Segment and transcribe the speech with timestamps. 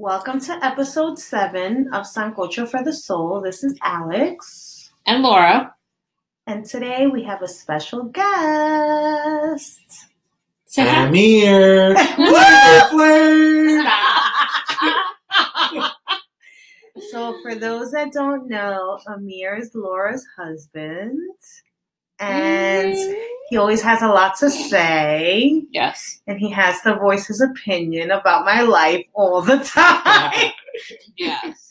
[0.00, 3.40] Welcome to episode seven of Sancocho for the Soul.
[3.40, 4.92] This is Alex.
[5.06, 5.74] And Laura.
[6.46, 9.82] And today we have a special guest.
[10.66, 11.96] Say here.
[12.14, 13.86] Flirt, flirt.
[17.10, 21.18] So, for those that don't know, Amir is Laura's husband.
[22.20, 22.94] And
[23.50, 25.62] he always has a lot to say.
[25.72, 26.20] Yes.
[26.26, 30.52] And he has to voice his opinion about my life all the time.
[31.16, 31.70] Yes.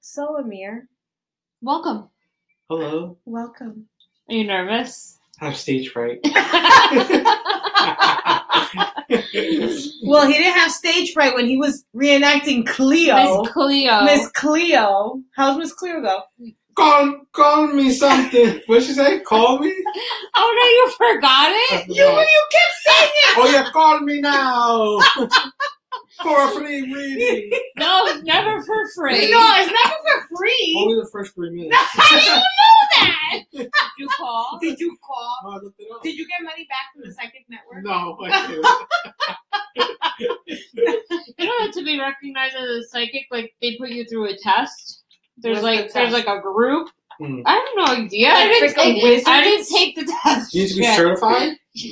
[0.00, 0.88] so, Amir,
[1.60, 2.08] Welcome.
[2.70, 3.18] Hello.
[3.26, 3.86] welcome.
[4.30, 5.18] Are you nervous?
[5.42, 6.20] I have stage fright.
[10.02, 13.42] Well, he didn't have stage fright when he was reenacting Cleo.
[13.42, 14.04] Miss Cleo.
[14.04, 15.20] Miss Cleo.
[15.34, 16.22] How's Miss Cleo go?
[16.76, 18.60] Call, call me something.
[18.66, 19.20] What she say?
[19.20, 19.74] Call me?
[20.36, 21.88] oh no, you forgot it?
[21.88, 23.38] You you kept saying it.
[23.38, 24.98] Oh yeah, call me now.
[26.22, 27.50] For a free reading.
[27.76, 29.30] No, never for free.
[29.30, 30.74] No, it's never for free.
[30.78, 31.76] Only the first three minutes.
[31.76, 33.42] I didn't know that.
[33.52, 34.58] Did you call?
[34.60, 35.36] Did you call?
[35.44, 36.02] Oh, I looked it up.
[36.02, 37.84] Did you get money back from the psychic network?
[37.84, 38.46] No, I
[41.38, 45.04] You know to be recognized as a psychic, like they put you through a test.
[45.38, 46.88] There's What's like the there's like a group.
[47.18, 47.40] Hmm.
[47.46, 48.30] I have no idea.
[48.30, 49.28] I didn't freaking take wizards?
[49.28, 50.54] I didn't take the test.
[50.54, 50.96] You need to be yet.
[50.96, 51.56] certified?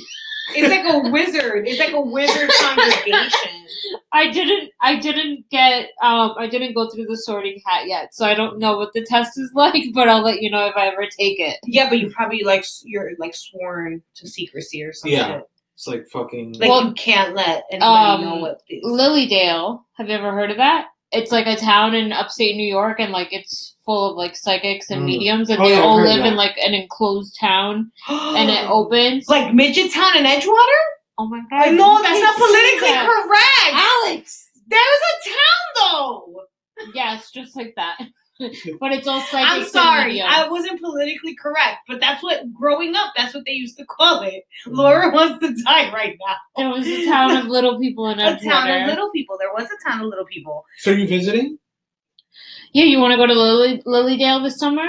[0.53, 1.67] It's like a wizard.
[1.67, 3.65] It's like a wizard congregation.
[4.11, 8.25] I didn't I didn't get um I didn't go through the sorting hat yet, so
[8.25, 10.87] I don't know what the test is like, but I'll let you know if I
[10.87, 11.57] ever take it.
[11.65, 15.17] Yeah, but you probably like you're like sworn to secrecy or something.
[15.17, 15.41] Yeah.
[15.73, 16.53] It's like fucking.
[16.53, 18.79] Like Well, you can't let anybody um, know what this.
[18.83, 20.87] Lily Dale, have you ever heard of that?
[21.11, 24.89] It's like a town in upstate New York and like it's full of like psychics
[24.89, 25.05] and Mm.
[25.05, 26.27] mediums and Oh, they yeah, all live that.
[26.27, 29.27] in like an enclosed town and it opens.
[29.29, 30.81] like Midget Town and Edgewater.
[31.17, 31.67] oh my god.
[31.67, 33.05] I know that's can't politically that.
[33.07, 34.09] correct.
[34.09, 34.49] Alex!
[34.67, 36.41] There's a town though.
[36.93, 37.97] Yes, just like that.
[38.79, 40.21] but it's all psychics I'm sorry.
[40.21, 43.13] I wasn't politically correct, but that's what growing up.
[43.15, 44.43] That's what they used to call it.
[44.67, 44.75] Mm.
[44.75, 46.35] Laura wants to die right now.
[46.57, 49.37] There was a town of little people in A town of little people.
[49.39, 50.65] There was a town of little people.
[50.79, 51.59] So you visiting?
[52.73, 54.85] Yeah, you want to go to Lily Lilydale this summer?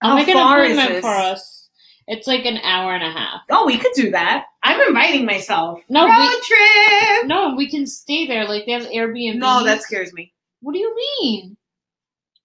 [0.00, 1.68] I'll How make an appointment for us.
[2.08, 3.42] It's like an hour and a half.
[3.50, 4.46] Oh, we could do that.
[4.62, 5.80] I'm inviting myself.
[5.88, 7.26] No, road we- trip.
[7.26, 8.46] No, we can stay there.
[8.46, 9.36] Like they have Airbnb.
[9.36, 10.32] No, that scares me.
[10.60, 11.56] What do you mean?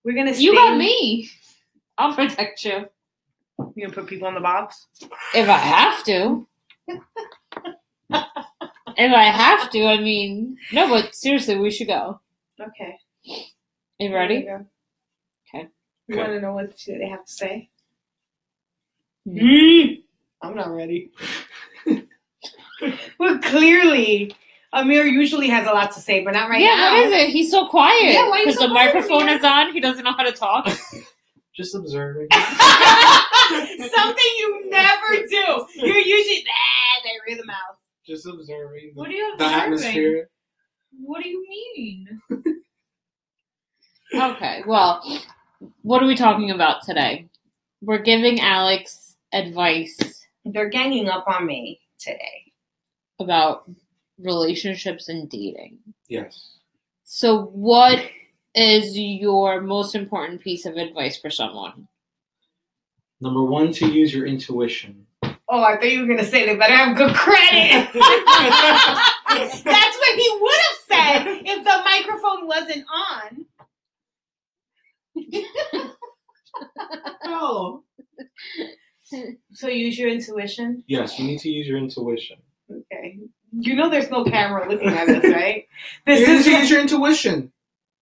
[0.03, 0.33] We're gonna.
[0.33, 1.29] Stay You got me.
[1.97, 2.85] I'll protect you
[3.75, 4.85] You gonna put people in the box?
[5.33, 6.47] if I have to.
[8.09, 10.87] if I have to, I mean, no.
[10.89, 12.19] But seriously, we should go.
[12.59, 12.97] Okay.
[13.99, 14.43] You ready?
[14.43, 14.65] Go.
[15.53, 15.67] Okay.
[16.07, 16.21] You Okay.
[16.21, 17.69] want to know what they have to say?
[19.27, 20.03] Mm.
[20.41, 21.11] I'm not ready.
[23.19, 24.33] well, clearly,
[24.81, 26.95] Amir usually has a lot to say, but not right yeah, now.
[26.95, 27.29] Yeah, what is it?
[27.29, 28.13] He's so quiet.
[28.13, 29.37] Yeah, why you Because so the quiet, microphone Amir?
[29.37, 29.73] is on.
[29.73, 30.65] He doesn't know how to talk.
[31.55, 32.27] Just observing.
[32.31, 35.65] Something you never do.
[35.75, 37.77] You're usually nah, they read the mouth.
[38.05, 39.51] Just observing the, What are you observing?
[39.53, 40.29] the atmosphere.
[40.99, 42.21] What do you mean?
[44.15, 45.01] okay, well,
[45.81, 47.27] what are we talking about today?
[47.81, 49.97] We're giving Alex advice
[50.45, 52.51] They're ganging up on me today.
[53.19, 53.69] about
[54.19, 55.79] relationships and dating.
[56.07, 56.55] Yes.
[57.03, 58.03] So, what
[58.55, 61.87] is your most important piece of advice for someone?
[63.21, 65.05] Number one, to use your intuition.
[65.49, 67.89] Oh, I thought you were gonna say they better have good credit.
[67.93, 73.45] That's what he would have said if the microphone wasn't on.
[77.23, 77.83] Oh.
[79.53, 80.83] So use your intuition.
[80.87, 82.37] Yes, you need to use your intuition.
[83.59, 83.69] Okay.
[83.69, 85.67] You know there's no camera looking at us, right?
[86.05, 87.51] This you need is to use your intuition.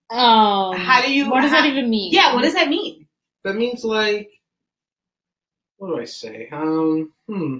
[0.10, 2.12] Um, How do you- What does how- that even mean?
[2.14, 3.08] Yeah, what does that mean?
[3.44, 4.32] That means like
[5.78, 6.48] what do I say?
[6.52, 7.58] Um hmm.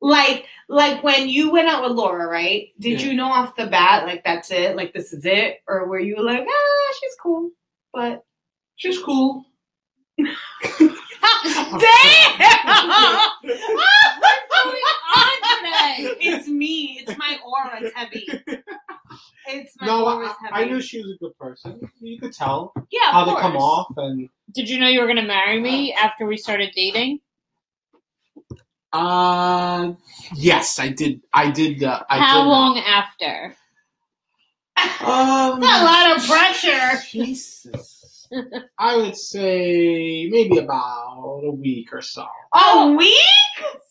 [0.00, 2.68] Like like when you went out with Laura, right?
[2.78, 3.06] Did Yeah.
[3.08, 5.60] you know off the bat, like that's it, like this is it?
[5.66, 7.50] Or were you like, ah, she's cool.
[7.92, 8.24] But
[8.76, 9.44] She's cool.
[11.44, 12.38] Damn!
[13.42, 14.86] What's going
[15.16, 16.16] on today?
[16.20, 17.00] it's me.
[17.02, 17.80] It's my aura.
[17.82, 18.26] It's heavy.
[19.46, 20.64] It's my no, aura's I, heavy.
[20.64, 21.80] I knew she was a good person.
[22.00, 25.06] You could tell yeah, of how they come off and Did you know you were
[25.06, 27.20] going to marry me after we started dating?
[28.92, 29.92] uh
[30.34, 33.54] yes, I did I did uh, I How did, long after?
[35.00, 37.02] Um That's a lot of pressure.
[37.10, 37.97] Jesus.
[38.78, 42.26] I would say maybe about a week or so.
[42.54, 43.14] A week?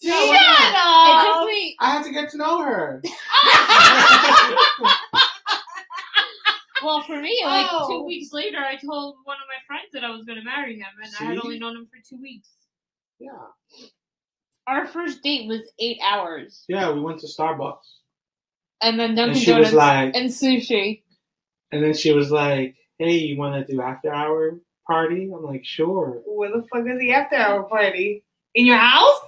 [0.01, 1.09] Yeah, Shut why not?
[1.09, 1.37] It up.
[1.39, 1.75] took me.
[1.79, 3.01] I had to get to know her.
[6.83, 7.87] well, for me, like Oh.
[7.89, 10.75] two weeks later, I told one of my friends that I was going to marry
[10.77, 12.49] him, and I had only known him for two weeks.
[13.19, 13.31] Yeah.
[14.67, 17.77] Our first date was eight hours, Yeah, we went to Starbucks.
[18.81, 21.03] and then Dunkin' And she Donuts was like, and sushi.
[21.71, 25.65] and then she was like, "Hey, you want to do after hour party?" I'm like,
[25.65, 28.23] "Sure." Where the fuck is the after hour party?
[28.55, 29.19] In your house?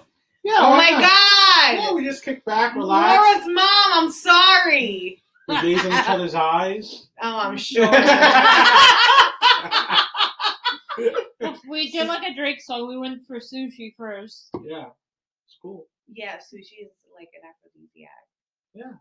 [0.44, 0.54] Yeah.
[0.60, 1.02] oh my not?
[1.02, 1.84] god!
[1.84, 5.22] Yeah, we just kick back, relax, Laura's mom, I'm sorry.
[5.48, 7.08] we gaze in each other's eyes.
[7.22, 7.86] Oh, I'm sure.
[11.70, 12.88] We did like a Drake song.
[12.90, 14.50] We went for sushi first.
[14.64, 14.88] yeah,
[15.46, 15.86] it's cool.
[16.12, 18.10] yeah, sushi is like an aphrodisiac.
[18.74, 18.94] Yeah.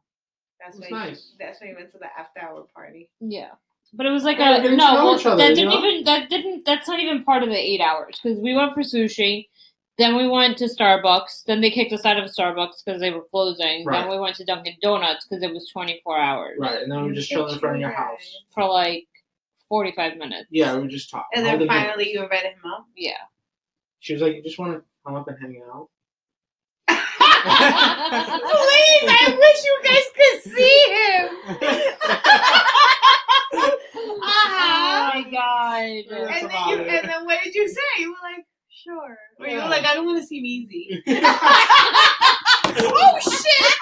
[0.60, 1.32] That's It's why you- nice.
[1.38, 3.10] that's why you went to the after hour party.
[3.20, 3.52] Yeah.
[3.94, 4.94] But it was like Yeah, a no.
[4.94, 5.78] Well, other, that didn't know?
[5.84, 8.82] even that didn't that's not even part of the eight hours because we went for
[8.82, 9.48] sushi,
[9.96, 13.24] then we went to Starbucks, then they kicked us out of Starbucks because they were
[13.30, 13.84] closing.
[13.86, 14.00] Right.
[14.02, 17.00] Then we went to Dunkin' Donuts because it was twenty four hours Right, and then
[17.02, 18.20] we were just chilling in front of your house.
[18.54, 19.06] for like
[19.68, 20.48] forty five minutes.
[20.50, 21.24] Yeah, we were just talking.
[21.34, 21.86] And then holding hands.
[21.88, 22.84] finally you invited him up.
[22.94, 23.12] Yeah.
[24.00, 25.88] she was like, "You just want to come up and hang out?"
[26.88, 26.98] Please,
[29.10, 31.26] I wish you guys could see him.
[34.00, 35.10] Oh Uh-huh.
[35.14, 35.82] my god.
[35.82, 36.18] Yeah.
[36.18, 36.88] And then about you, it.
[36.88, 37.80] and then what did you say?
[38.00, 38.44] You were like,
[38.84, 39.16] sure.
[39.40, 39.64] Or you Yeah.
[39.64, 41.02] were like, I don't want to seem easy.
[41.08, 43.74] oh shit!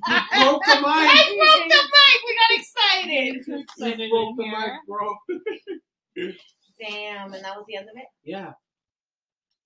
[0.00, 2.18] broke the I broke the mic.
[2.26, 3.44] We got excited.
[3.44, 4.58] Too excited You broke the here.
[4.58, 5.06] mic, bro.
[6.80, 8.06] Damn, and that was the end of it.
[8.24, 8.52] Yeah,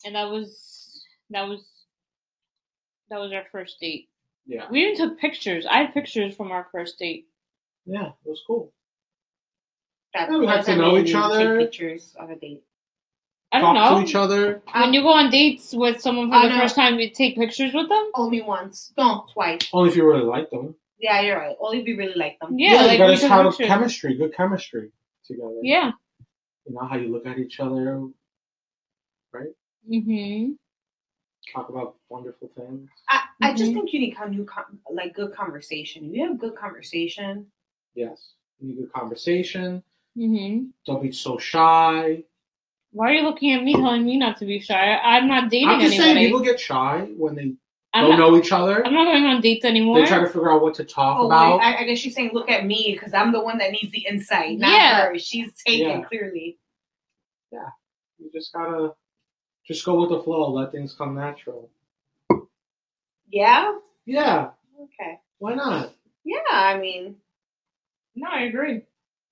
[0.05, 1.87] And that was that was
[3.11, 4.09] that was our first date.
[4.47, 5.67] yeah, We even took pictures.
[5.67, 7.27] I had pictures from our first date.
[7.87, 8.09] yeah.
[8.25, 8.73] It was cool.
[10.15, 11.59] That Yeah, we got to know we each didn't other.
[11.59, 12.63] Pictures of a date.
[13.55, 13.99] I don't Talk know.
[14.03, 14.63] to each other.
[14.75, 16.61] When you go on dates with someone for I the know.
[16.61, 18.11] first time, you take pictures with them.
[18.15, 18.93] Only once.
[18.99, 19.69] No, twice.
[19.73, 20.75] Only if you really like them.
[20.99, 21.55] Yeah, you're right.
[21.61, 22.59] Only if you really like them.
[22.59, 23.67] Yeah, you like gotta we took have pictures.
[23.69, 24.91] chemistry, good chemistry
[25.25, 25.55] together.
[25.63, 25.93] Yeah.
[26.67, 28.01] You know how you look at each other,
[29.33, 29.49] right?
[29.91, 30.53] Mm-hmm.
[31.55, 32.89] talk about wonderful things.
[33.09, 33.75] I, I just Mhm.
[33.75, 36.07] think you need con- new con- like good conversation.
[36.07, 37.47] If you have good conversation,
[37.95, 38.33] Yes.
[38.59, 39.83] You need good conversation.
[40.19, 40.65] Mm-hmm.
[40.87, 42.25] Don't be so shy.
[42.95, 44.97] Why are you looking at me, telling me not to be shy?
[44.97, 46.15] I'm not dating I'm just anybody.
[46.15, 47.57] saying people get shy when they
[47.93, 48.87] I'm, don't not, know each other.
[48.87, 50.01] I'm not going on dates anymore.
[50.01, 51.61] They try to figure out what to talk oh, about.
[51.61, 54.07] I, I guess she's saying, look at me because I'm the one that needs the
[54.07, 55.07] insight, not Yeah.
[55.07, 55.19] her.
[55.19, 56.03] She's taken Yeah.
[56.03, 56.57] clearly.
[57.51, 57.69] Yeah,
[58.19, 58.95] you just gotta
[59.67, 60.53] just go with the flow.
[60.53, 61.71] Let things come natural.
[63.29, 63.73] Yeah.
[64.07, 64.51] Yeah.
[64.81, 65.19] Okay.
[65.39, 65.93] Why not?
[66.25, 66.39] Yeah.
[66.53, 67.17] I mean,
[68.15, 68.83] no, I agree.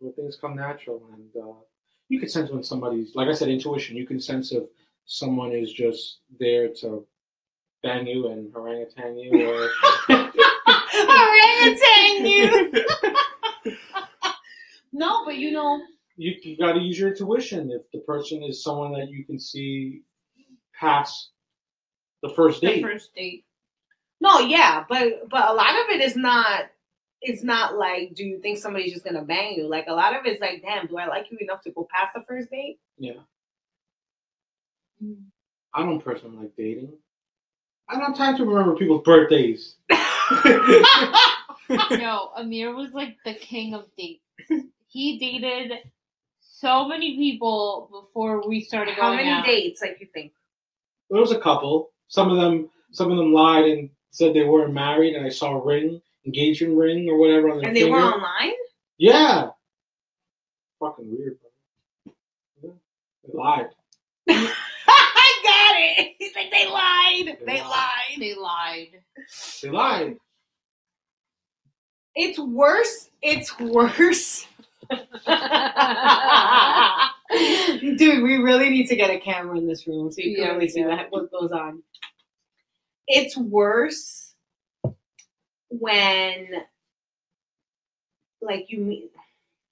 [0.00, 1.52] Let things come natural, and uh,
[2.12, 3.96] you can sense when somebody's, like I said, intuition.
[3.96, 4.64] You can sense if
[5.06, 7.06] someone is just there to
[7.82, 9.70] bang you and orangutan you, or
[11.08, 12.84] orangutan you.
[14.92, 15.80] no, but you know,
[16.18, 17.70] you, you got to use your intuition.
[17.70, 20.02] If the person is someone that you can see
[20.78, 21.30] past
[22.22, 23.46] the first The date, first date.
[24.20, 26.66] no, yeah, but but a lot of it is not.
[27.22, 29.68] It's not like, do you think somebody's just gonna bang you?
[29.68, 32.14] Like a lot of it's like, damn, do I like you enough to go past
[32.14, 32.78] the first date?
[32.98, 33.12] yeah.
[35.02, 35.16] Mm.
[35.74, 36.92] I don't personally like dating.
[37.88, 39.76] I don't have time to remember people's birthdays.
[41.68, 44.22] no, Amir was like the king of dates.
[44.88, 45.78] He dated
[46.40, 49.10] so many people before we started going.
[49.10, 49.44] How many out.
[49.44, 49.80] dates?
[49.80, 50.32] Like you think?
[51.10, 51.90] There was a couple.
[52.08, 55.58] Some of them, some of them lied and said they weren't married, and I saw
[55.58, 57.96] a ring, engagement ring or whatever on their And they finger.
[57.96, 58.52] were online.
[58.98, 59.50] Yeah.
[60.80, 61.38] Fucking weird,
[62.62, 62.74] bro.
[63.24, 63.66] They lied.
[64.28, 66.14] I got it.
[66.18, 67.38] He's like, they lied.
[67.40, 67.70] They They lied.
[67.70, 68.18] lied.
[68.18, 68.88] They lied.
[69.62, 70.16] They lied.
[72.14, 73.08] It's worse.
[73.22, 74.46] It's worse.
[77.96, 80.52] Dude, we really need to get a camera in this room so you can Yeah,
[80.52, 80.88] really see do.
[80.88, 81.82] what, what goes on.
[83.06, 84.31] It's worse
[85.78, 86.48] when,
[88.40, 89.10] like, you meet,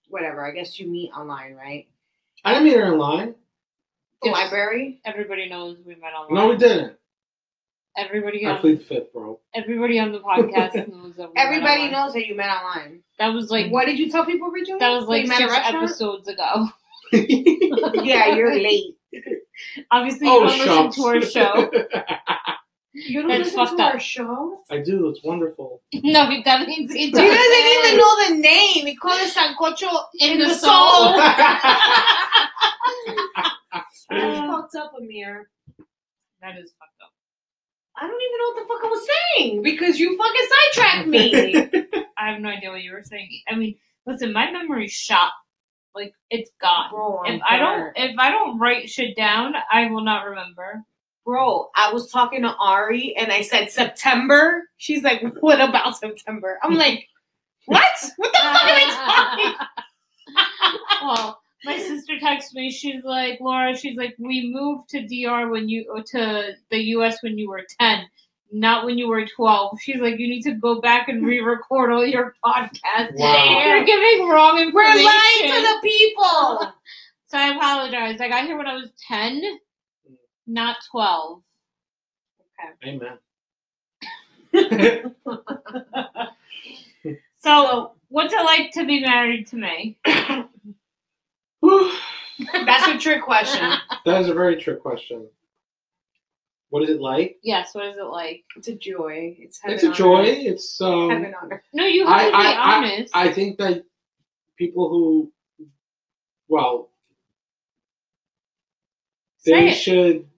[0.09, 1.87] whatever, I guess you meet online, right?
[2.45, 3.35] I didn't meet her in line.
[4.23, 4.35] The Yes.
[4.35, 5.01] library.
[5.05, 6.35] Everybody knows we met online.
[6.35, 6.97] No, we didn't.
[7.97, 9.41] Everybody I on plead the fifth, bro.
[9.55, 11.93] everybody on the podcast knows that we Everybody online.
[11.93, 13.03] knows that you met online.
[13.19, 14.79] That was like what did you tell people originally?
[14.79, 15.85] that was like you met at a six restaurant?
[15.85, 16.69] episodes ago.
[18.05, 18.95] Yeah, you're late.
[19.91, 21.71] Obviously, oh, you oh, don't listen to our show.
[22.93, 23.95] You don't That's listen to up.
[23.95, 24.59] our show?
[24.69, 25.09] I do.
[25.09, 25.81] It's wonderful.
[25.95, 28.85] no, that means he He doesn't even know the name.
[28.87, 30.71] He called it Sancocho In in, the the, soul.
[30.71, 31.17] soul.
[34.11, 35.49] That's fucked up, Amir.
[36.43, 37.13] That is fucked up.
[37.97, 39.07] I don't even know what the fuck I was
[39.37, 41.55] saying because you fucking sidetracked me.
[42.19, 43.29] I have no idea what you were saying.
[43.49, 45.31] I mean, listen, my memory's shot.
[45.95, 46.91] Like it's gone.
[46.91, 50.83] Bro, If I don't if I don't write shit down, I will not remember.
[51.25, 54.65] Bro, I was talking to Ari and I said September.
[54.79, 56.59] She's like, what about September?
[56.63, 57.07] I'm like,
[57.67, 58.11] what?
[58.17, 59.67] What the fuck are they talking?
[61.03, 62.71] well, my sister texts me.
[62.71, 63.77] She's like, Laura.
[63.77, 67.63] She's like, we moved to DR when you uh, to the US when you were
[67.79, 68.07] ten,
[68.53, 69.79] not when you were twelve.
[69.81, 73.15] She's like, you need to go back and re-record all your podcasts.
[73.15, 73.67] Wow.
[73.67, 74.97] You're giving wrong information.
[74.97, 76.73] We're lying to the people.
[77.27, 78.21] So I apologize.
[78.21, 79.43] I got here when I was ten,
[80.51, 81.43] not twelve.
[82.85, 83.19] Amen.
[87.43, 89.97] So, what's it like to be married to me?
[90.05, 90.47] That's
[92.89, 93.71] a trick question.
[94.05, 95.27] that is a very trick question.
[96.69, 97.39] What is it like?
[97.43, 97.75] yes.
[97.75, 98.45] What is it like?
[98.57, 99.35] It's a joy.
[99.39, 100.21] It's heaven It's a on joy.
[100.29, 100.39] earth.
[100.39, 101.09] It's um.
[101.09, 101.63] Heaven on earth.
[101.73, 103.17] No, you I- have to be I- I- honest.
[103.17, 103.85] I think that
[104.59, 105.33] people who,
[106.49, 106.91] well,
[109.39, 109.75] Say they it.
[109.75, 110.29] should.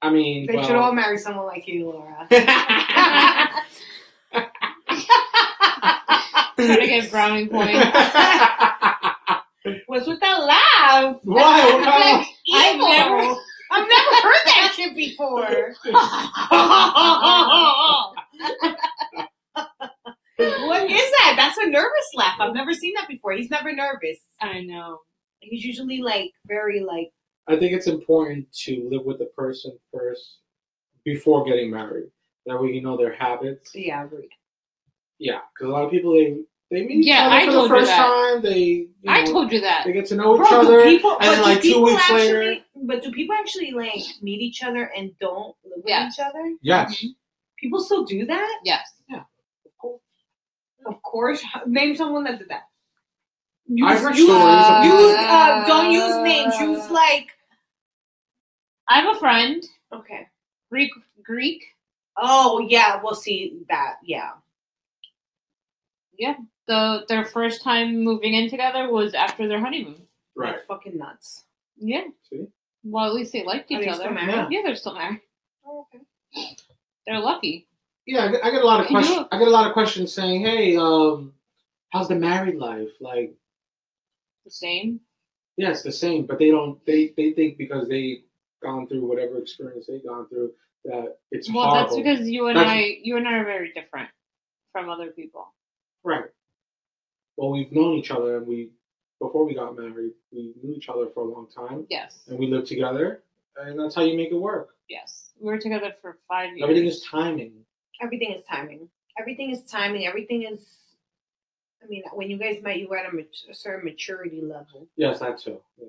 [0.00, 2.26] I mean, They well, should all marry someone like you, Laura.
[2.30, 2.46] Trying
[6.80, 7.74] to get brownie points.
[9.86, 11.16] What's with that laugh?
[11.22, 11.64] Why?
[11.64, 13.36] What kind of- I've never-
[13.70, 15.74] I've never heard that shit before.
[20.66, 21.34] what is that?
[21.36, 22.36] That's a nervous laugh.
[22.40, 23.32] I've never seen that before.
[23.32, 24.18] He's never nervous.
[24.40, 25.00] I know.
[25.40, 27.10] He's usually like very like
[27.46, 29.78] I think it's important to live with the person
[30.08, 30.38] first
[31.04, 32.10] before getting married.
[32.46, 33.70] That way, you know their habits.
[33.74, 34.30] yeah, agreed.
[35.18, 36.38] Yeah, because a lot of people they
[36.70, 38.06] they meet Yeah, each other I for told the you first that.
[38.06, 38.42] time.
[38.42, 39.84] They you I told you that.
[39.84, 43.02] they get to know each other, people, and then like two weeks actually, later, but
[43.02, 46.54] do people actually like meet each other and don't live with each other?
[46.62, 47.14] yes, Mhm.
[47.58, 48.60] People still do that?
[48.64, 49.02] Yes.
[49.10, 49.24] Yeah.
[50.86, 51.42] Of course.
[51.66, 52.62] Name someone that did that.
[53.84, 56.54] I've heard use, stories of- use uh, don't use names.
[56.60, 57.26] Use like
[58.88, 60.28] I have a friend, okay.
[60.70, 60.90] Greek.
[61.22, 61.64] Greek.
[62.16, 63.96] Oh yeah, we'll see that.
[64.02, 64.30] Yeah.
[66.18, 66.34] Yeah.
[66.66, 69.96] The their first time moving in together was after their honeymoon.
[70.36, 70.54] right.
[70.56, 71.44] Like, fucking nuts.
[71.78, 72.04] Yeah.
[72.28, 72.46] See,
[72.84, 74.04] Well, at least they liked Are each they other.
[74.04, 74.14] still?
[74.28, 74.48] Yeah.
[74.50, 75.20] Yeah, they're still married.
[75.64, 76.04] Oh, okay.
[77.06, 77.66] They're lucky.
[78.06, 79.28] yeah, I get, I get a lot of Can you- questions.
[79.32, 81.32] I get a lot of questions saying, "Hey, um,
[81.90, 83.34] how's the married life?" Like,
[84.44, 85.00] The same.
[85.56, 86.84] yeah, it's the same, but they don't.
[86.84, 88.24] They they think because they
[88.62, 90.52] gone through whatever experience they've gone through
[90.84, 91.96] that it's Well, horrible.
[91.96, 94.08] that's because you and That's- I, you and I are very different
[94.72, 95.52] from other people.
[96.04, 96.24] Right.
[97.36, 98.70] Well, we've known each other, and we
[99.20, 102.24] before we got married, we knew each other for a long time, Yes.
[102.28, 103.24] and we lived together,
[103.56, 104.76] and that's how you make it work.
[104.88, 105.30] Yes.
[105.40, 106.62] We were together for five years.
[106.62, 107.52] Everything is timing.
[108.00, 108.88] Everything is timing.
[109.18, 110.06] Everything is timing.
[110.06, 110.74] Everything is.
[111.82, 114.86] I mean, when you guys met, you were at a, mat- a certain maturity level.
[114.96, 115.60] Yes, that too.
[115.78, 115.86] Yeah.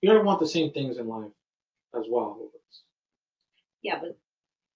[0.00, 1.30] You don't want the same things in life
[1.98, 2.38] as well.
[3.82, 4.16] Yeah, but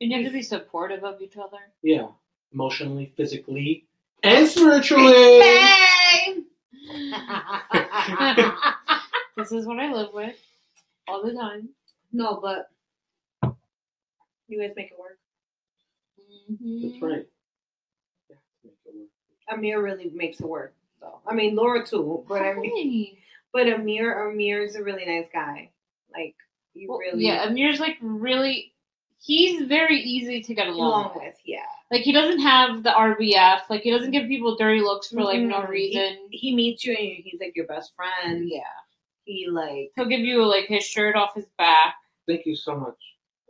[0.00, 1.58] you have to be supportive of each other.
[1.82, 2.08] Yeah,
[2.52, 3.86] emotionally, physically,
[4.22, 5.12] and spiritually.
[5.40, 6.36] Hey!
[9.36, 10.34] This is what I live with
[11.06, 11.68] all the time.
[12.12, 12.70] no, but
[14.48, 15.18] you guys make it work.
[16.50, 16.82] Mhm.
[16.82, 17.26] That's right.
[18.28, 19.08] Yeah, make it work.
[19.56, 21.20] Amir really makes it work, though.
[21.24, 23.16] I mean, Laura too, but I mean,
[23.52, 25.70] but Amir, Amir is a really nice guy.
[26.12, 26.34] Like,
[26.78, 28.72] you Well, really yeah, Amir's like really.
[29.20, 31.24] He's very easy to get along, along with.
[31.24, 31.34] with.
[31.44, 31.58] Yeah,
[31.90, 33.62] Like he doesn't have the RBF.
[33.68, 35.68] Like he doesn't give people dirty looks for like no Mhm.
[35.68, 36.28] reason.
[36.30, 38.48] he meets you and he's like your best friend.
[38.48, 38.60] Yeah,
[39.24, 41.96] He like he'll give you like his shirt off his back.
[42.28, 42.94] Thank you so much.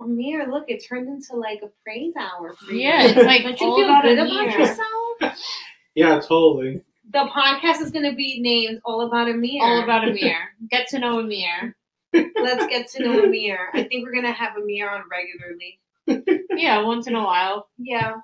[0.00, 0.46] Amir.
[0.50, 2.80] Look, it turned into like a praise hour for you.
[2.80, 4.48] Yeah, it's like Don't you all feel about good Amir.
[4.48, 5.38] about yourself?
[5.94, 6.82] Yeah, totally.
[7.10, 10.36] The podcast is gonna be named "All About Amir." All about Amir.
[10.70, 11.74] Get to know Amir.
[12.12, 13.68] Let's get to know Amir.
[13.74, 15.80] I think we're gonna have Amir on regularly.
[16.56, 17.68] Yeah, once in a while.
[17.78, 18.14] Yeah.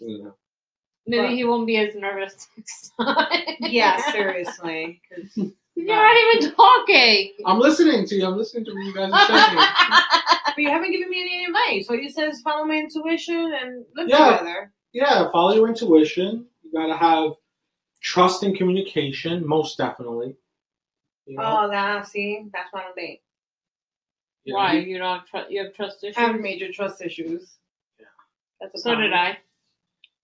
[0.00, 0.28] Yeah.
[1.06, 3.56] Maybe But- he won't be as nervous next time.
[3.60, 3.96] Yeah.
[4.12, 5.00] Seriously.
[5.10, 7.34] 'cause- You're not even talking.
[7.44, 8.26] I'm listening to you.
[8.26, 9.58] I'm listening to what you guys are saying.
[10.46, 11.88] But you haven't given me any advice.
[11.88, 14.38] All you said is follow my intuition and live Yeah.
[14.38, 14.72] together.
[14.92, 16.46] yeah, follow your intuition.
[16.64, 17.32] You gotta have
[18.00, 20.34] trust and communication, most definitely.
[21.28, 22.96] You know, Oh, that see, that's why I don't
[24.44, 26.16] you know, Why you- you don't tr- you have trust issues?
[26.16, 27.58] I have major trust issues.
[28.00, 28.06] Yeah.
[28.60, 29.12] That's a So did.
[29.12, 29.38] I.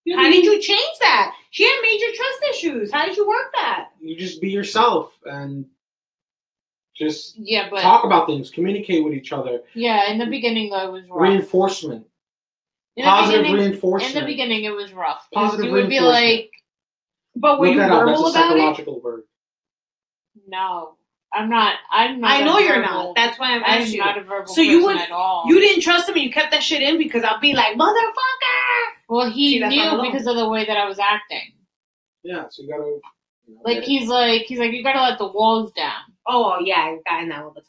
[0.04, 1.34] you How know, did you change that?
[1.50, 2.90] She had major trust issues.
[2.90, 3.90] How did you work that?
[4.00, 5.66] you just be yourself and
[6.96, 9.62] just Yeah, but talk about things, communicate with each other.
[9.74, 11.20] yeah, in the beginning though it was rough.
[11.20, 12.06] Reinforcement,
[12.96, 14.14] in positive reinforcement.
[14.14, 15.28] in the beginning it was rough.
[15.34, 16.50] Positive you would be like,
[17.36, 18.06] But were Look you that up.
[18.06, 18.48] That's verbal about it?
[18.58, 19.24] psychological word.
[20.48, 20.96] No,
[21.32, 21.76] I'm not.
[21.90, 22.30] I'm not.
[22.30, 23.16] I a know you're verbal- not.
[23.16, 24.00] That's why I'm asking.
[24.00, 24.12] I'm you.
[24.14, 25.44] not a verbal So you person would- at all.
[25.46, 28.92] You didn't trust him and you kept that shit in because I'll be like, motherfucker.
[29.08, 31.52] well, he See, knew because of the way that I was acting.
[32.22, 32.98] Yeah, so you gotta.
[33.46, 36.00] You know, Like he's like he's like you gotta let the walls down.
[36.26, 37.68] Oh yeah, I've gotten that all the time.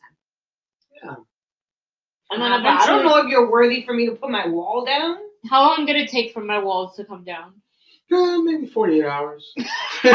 [1.03, 1.15] Yeah.
[2.31, 4.47] And then Uh, but I don't know if you're worthy for me to put my
[4.47, 5.17] wall down.
[5.49, 7.61] how long did it take for my walls to come down?
[8.11, 9.51] Uh, maybe 48 hours.
[10.03, 10.13] While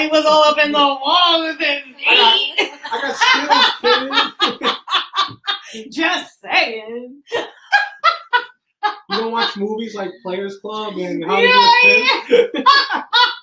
[0.00, 2.70] he was all up in the wall with his feet.
[2.92, 3.72] I got skills,
[5.72, 5.86] kid.
[5.92, 7.22] Just saying.
[9.10, 12.66] You don't watch movies like Players Club and How Yeah, to Get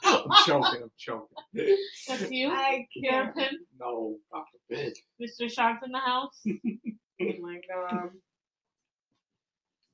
[0.05, 1.37] I'm joking, I'm joking.
[2.07, 2.49] That's you?
[2.49, 3.35] I You're can't.
[3.35, 3.61] pimp?
[3.79, 4.97] No, God forbid.
[5.21, 5.49] Mr.
[5.51, 6.41] Sharp in the house?
[7.19, 8.11] Oh my god.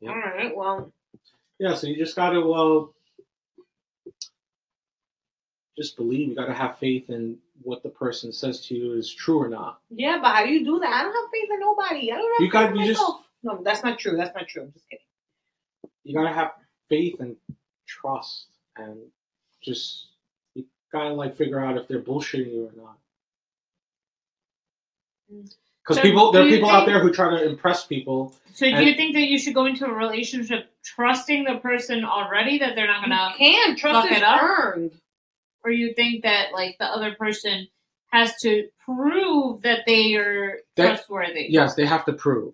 [0.01, 0.12] Yep.
[0.12, 0.53] All right.
[0.53, 0.91] Well,
[1.60, 2.93] Yeah, so you just gotta, well
[5.77, 6.29] just believe.
[6.29, 9.79] You gotta have faith in what the person says to you is true or not.
[9.89, 10.89] yeah, but how do you do that?
[10.93, 12.12] I don't have faith in nobody.
[12.12, 13.03] I don't have You faith got- in you just-
[13.43, 14.15] No, that's not true.
[14.15, 14.63] That's not true.
[14.63, 15.05] I'm just kidding.
[16.03, 16.51] You gotta have
[16.89, 17.36] faith and
[17.88, 19.00] trust, and
[19.62, 20.07] just
[20.55, 22.98] you gotta like figure out if they're bullshitting you or not.
[25.31, 25.55] Mm.
[25.83, 28.33] Because So people, there are do you people out there who try to impress people.
[28.53, 32.05] So do And- you think that you should go into a relationship trusting the person
[32.05, 34.41] already that they're not gonna you can trust fuck is it up?
[34.41, 34.91] earned.
[35.65, 37.67] or you think that like the other person
[38.11, 41.47] has to prove that they are That- trustworthy?
[41.49, 42.53] Yes, they have to prove.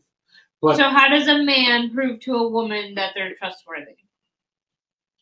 [0.61, 3.95] But So how does a man prove to a woman that they're trustworthy?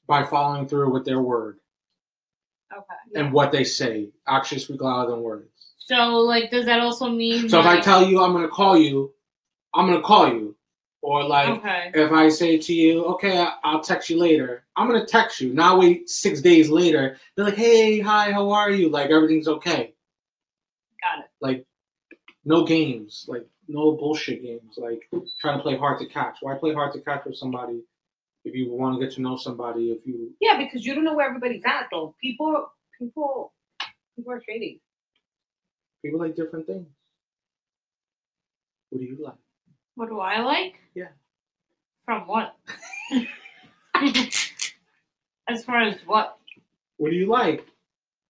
[0.08, 1.60] by following through with their word
[2.74, 2.96] Okay.
[3.16, 5.57] and what they say, actions speak louder than words.
[5.88, 7.48] So like, does that also mean?
[7.48, 9.14] So if I tell you I'm gonna call you,
[9.74, 10.54] I'm gonna call you.
[11.02, 15.06] Or like okay, if I say to you, okay, I'll text you later, I'm gonna
[15.06, 15.54] text you.
[15.54, 18.90] Now wait six days later, they're like, hey, hi, how are you?
[18.90, 19.94] Like everything's okay.
[21.02, 21.30] got it.
[21.40, 21.66] Like
[22.44, 26.40] no games, like no bullshit games, like trying to play hard to catch.
[26.42, 27.82] Why play hard to catch with somebody
[28.44, 29.92] if you want to get to know somebody?
[29.92, 32.14] If you Yeah, because you don't know where everybody's at though.
[32.22, 33.54] People, people,
[34.18, 34.82] people are shady.
[36.04, 36.88] People like different things.
[38.90, 39.36] What do you like?
[39.96, 40.80] What do I like?
[40.96, 41.10] Yeah.
[42.06, 42.56] From what?
[45.50, 46.38] as far as what?
[46.98, 47.66] What do you like?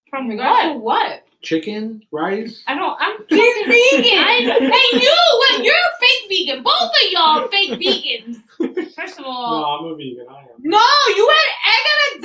[0.10, 0.76] From What?
[0.76, 0.82] what?
[0.82, 1.24] what?
[1.44, 2.64] Chicken, rice?
[2.68, 2.98] I don't.
[3.00, 4.18] I'm He's talking- vegan.
[4.18, 5.64] I- hey, you, what?
[5.64, 6.64] You're a fake vegan.
[6.64, 8.38] Both of y'all are fake vegans.
[8.96, 9.60] First of all.
[9.60, 10.26] No, all, I'm a vegan.
[10.30, 10.48] I am.
[10.62, 10.80] No,
[11.16, 12.22] you had egg at a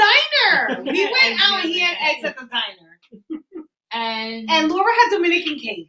[0.78, 0.92] diner.
[0.92, 3.41] We went out and he a had eggs at the diner.
[3.92, 5.88] And And Laura had Dominican cake.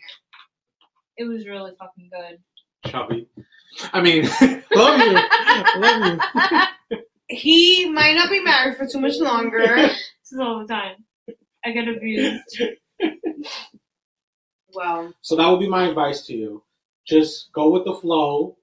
[1.17, 2.39] it was really fucking good.
[2.91, 3.27] Chubby.
[3.93, 4.23] I mean,
[4.75, 5.19] love you.
[5.81, 6.19] Love
[6.91, 6.97] you.
[7.29, 9.89] He might not be married for too much longer.
[10.23, 10.95] This is all the time.
[11.65, 12.61] I get abused.
[14.73, 16.63] well, So that would be my advice to you.
[17.05, 18.57] Just go with the flow.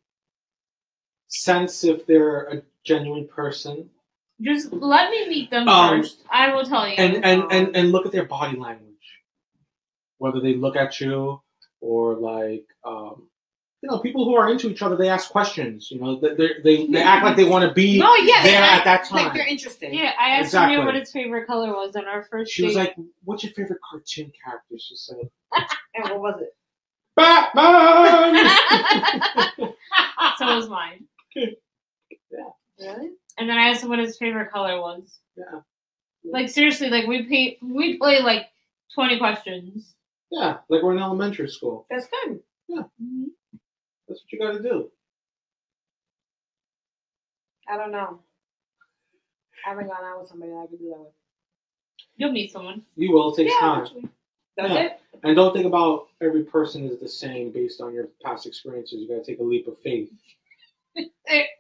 [1.29, 3.89] Sense if they're a genuine person,
[4.41, 6.23] Just let me meet them Um, first.
[6.31, 6.95] I will tell you.
[6.95, 8.90] and and, and and look at their body language.
[10.21, 11.41] Whether they look at you
[11.81, 13.27] or like, um,
[13.83, 15.91] you know, people who are into each other, they ask questions.
[15.91, 18.61] You know, they they they, they act like they want to be no, yeah, there
[18.61, 19.25] they're at that time.
[19.25, 19.95] like they're interested.
[19.95, 20.75] yeah, I asked Exactly.
[20.77, 23.81] Amir what his favorite color was on our first She was like, "What's your favorite
[23.89, 25.17] cartoon character?" She said,
[25.95, 26.55] And what was it?
[27.17, 28.47] "Batman."
[30.39, 31.07] so was mine.
[31.35, 31.55] Yeah.
[32.79, 33.11] Really?
[33.39, 35.19] And then I asked him what his favorite color was.
[35.37, 35.61] yeah,
[36.25, 38.49] Like seriously, like we pay, we play like
[38.93, 39.95] twenty questions.
[40.31, 41.87] Yeah, like we're in elementary school.
[41.91, 42.41] That's good.
[42.69, 42.83] Yeah.
[43.03, 43.25] Mm-hmm.
[44.09, 44.91] That's what you got to do.
[47.69, 48.21] I don't know.
[49.65, 51.13] I haven't gone out with somebody that I could do that with.
[52.17, 52.83] You'll meet someone.
[52.97, 53.33] You will.
[53.33, 53.81] It takes yeah, time.
[53.81, 54.09] eventually.
[54.57, 54.81] That's Yeah.
[54.81, 55.01] it.
[55.23, 59.01] And don't think about every person is the same based on your past experiences.
[59.01, 60.11] You got to take a leap of faith.
[60.97, 61.05] Are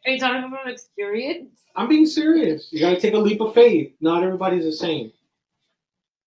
[0.06, 1.62] are you talking from experience?
[1.76, 2.68] I'm being serious.
[2.72, 3.92] You got to take a leap of faith.
[4.00, 5.12] Not everybody's the same.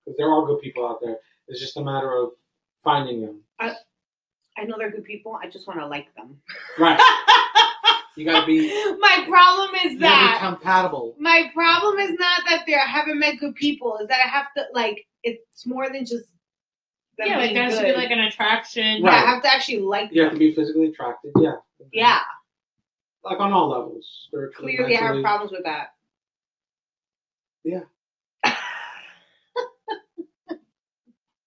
[0.05, 1.17] Because there are good people out there.
[1.47, 2.31] It's just a matter of
[2.83, 3.41] finding them.
[3.59, 5.37] I know they're good people.
[5.41, 6.37] I just want to like them.
[6.79, 6.99] Right.
[8.15, 8.67] You got to be.
[8.99, 11.15] My problem is You got be that compatible.
[11.17, 13.97] my problem is not that they haven't met good people.
[14.01, 16.25] Is that I have to like it's more than just
[17.17, 19.03] them yeah, like there has to be like an attraction.
[19.03, 21.31] Yeah, I have to actually like You have to be physically attracted.
[21.39, 21.53] Yeah.
[21.91, 22.19] Yeah,
[23.23, 24.07] Like on all levels.
[24.27, 25.93] Spiritually, clearly I have problems with that.
[27.63, 27.79] Yeah.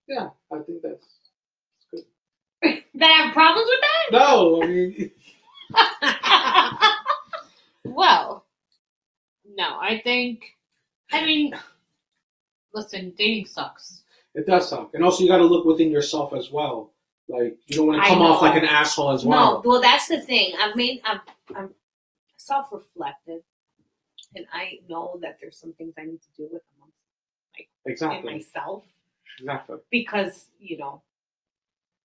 [0.09, 1.07] Yeah, I think that's.
[1.91, 2.05] Good.
[2.95, 4.13] That I have problems with that?
[4.13, 5.11] No, I mean.
[7.95, 8.45] Well,
[9.55, 10.57] no, I think.
[11.13, 11.55] I mean,
[12.75, 14.03] listen, dating sucks.
[14.35, 16.93] It does suck, and also you got to look within yourself as well.
[17.29, 19.63] Like you don't want to come off like an asshole as well.
[19.63, 19.81] No, well.
[19.81, 20.55] that's the thing.
[20.59, 21.01] I mean.
[21.05, 21.21] I'm.
[21.55, 21.71] I'm
[22.39, 23.43] self-reflective,
[24.35, 26.91] and I know that there's some things I need to do with them
[27.59, 28.35] in Exactly.
[28.35, 28.85] myself
[29.39, 29.77] Exactly.
[29.91, 31.03] because you know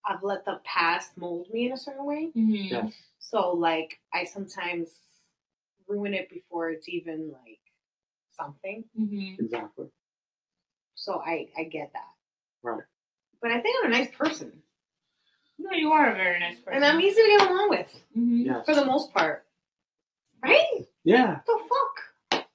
[0.05, 2.31] I've let the past mold me in a certain way.
[2.35, 2.69] Mhm.
[2.71, 2.93] Yes.
[3.19, 4.89] So like I sometimes
[5.87, 7.59] ruin it before it's even like
[8.33, 8.83] something.
[8.99, 9.39] Mhm.
[9.39, 9.87] Exactly.
[10.95, 12.09] So I I get that.
[12.63, 12.83] Right.
[13.41, 14.61] But I think I'm a nice person,
[15.57, 16.73] No, you are a very nice person.
[16.73, 18.45] and I'm easy to get along with Mhm.
[18.45, 18.65] Yes.
[18.65, 19.45] for the most part.
[20.43, 20.87] Right?
[21.03, 21.35] Yeah.
[21.35, 22.47] What the fuck?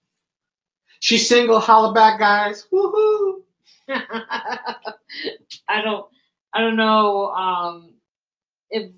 [1.01, 1.61] She's single.
[1.61, 2.67] Holla back, guys.
[2.73, 3.43] Woohoo!
[5.69, 6.07] I don't
[6.53, 7.95] I don't know um
[8.71, 8.91] if,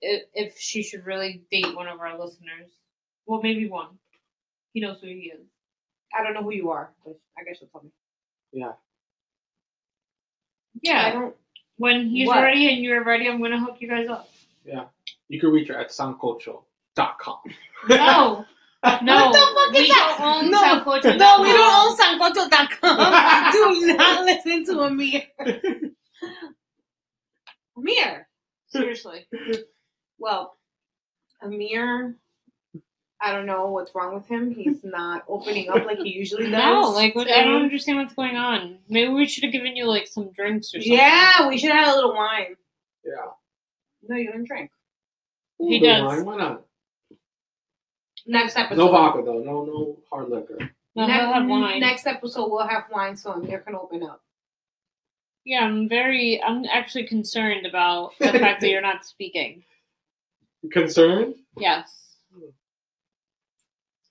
[0.00, 2.70] if if she should really date one of our listeners.
[3.26, 3.98] Well, maybe one.
[4.72, 5.46] He knows who he is.
[6.18, 7.90] I don't know who you are, but I guess you'll tell me.
[10.82, 11.06] Yeah.
[11.06, 11.36] I don't.
[11.76, 12.42] When he's What?
[12.42, 14.28] ready and you're ready, I'm gonna hook you guys up.
[14.64, 14.84] Yeah.
[15.28, 16.64] You can reach her at sancocho.com.
[16.96, 17.36] No,
[17.88, 18.46] no.
[18.84, 20.16] What the fuck we is that?
[20.18, 20.60] don't own No,
[21.16, 22.89] No, we don't own sancocho.com.
[24.64, 25.22] Do a mirror.
[25.44, 25.90] to Amir.
[27.76, 28.28] Amir.
[28.68, 29.26] Seriously.
[30.18, 30.56] Well,
[31.42, 32.16] Amir,
[33.20, 34.50] I don't know what's wrong with him.
[34.54, 36.52] He's not opening up like he usually does.
[36.52, 38.78] No, like what, I don't understand what's going on.
[38.88, 40.92] Maybe we should have given you like some drinks or something.
[40.92, 42.56] Yeah, we should have had a little wine.
[43.04, 43.12] Yeah.
[44.08, 44.70] No, you didn't drink.
[45.58, 46.04] He does.
[46.06, 46.64] wine, Why not?
[48.26, 48.78] Next episode.
[48.78, 49.40] No vodka though.
[49.40, 50.58] No, no hard liquor.
[50.94, 51.80] No, Ne- he'll have wine.
[51.80, 54.22] Next episode, we'll have wine so Amir can open up.
[55.50, 56.40] Yeah, I'm very.
[56.40, 59.64] I'm actually concerned about the fact that you're not speaking.
[60.70, 61.34] Concerned?
[61.58, 62.14] Yes.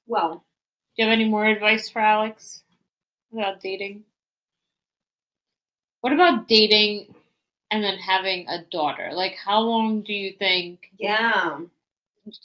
[0.06, 0.44] Well,
[0.98, 2.64] Do you have any more advice for Alex
[3.32, 4.04] about dating?
[6.02, 7.16] What about dating
[7.72, 9.12] and then having a daughter?
[9.14, 10.92] Like, how long do you think?
[11.00, 11.60] yeah.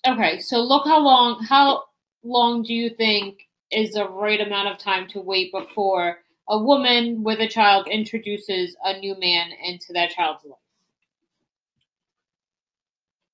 [0.06, 1.42] Okay, so look how long.
[1.42, 1.82] How
[2.22, 7.22] long do you think is the right amount of time to wait before a woman
[7.22, 10.58] with a child introduces a new man into that child's life?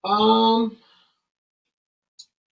[0.05, 0.77] Um,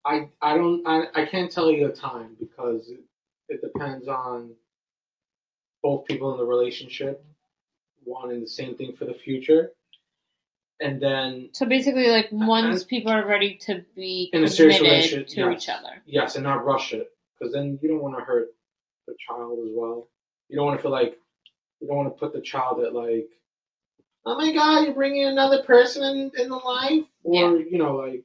[0.05, 3.01] I I don't I, I can't tell you a time because it,
[3.49, 4.51] it depends on
[5.81, 7.23] both people in the relationship
[8.05, 9.71] wanting the same thing for the future,
[10.79, 15.27] and then So basically, like once people are ready to be In a serious relationship,
[15.29, 15.63] to yes.
[15.63, 16.01] each other.
[16.05, 18.47] yes, and not rush it because then you don't want to hurt
[19.07, 20.07] the child as well.
[20.53, 21.17] You don't want to feel like
[21.79, 23.27] you don't want to put the child at like,
[24.23, 27.63] oh my god, you're bringing another person in in the life, or Yeah.
[27.71, 28.23] you know like,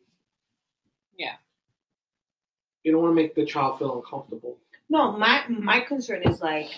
[1.17, 1.37] Yeah.
[2.83, 4.59] you don't want to make the child feel uncomfortable.
[4.91, 6.69] No, my my concern is like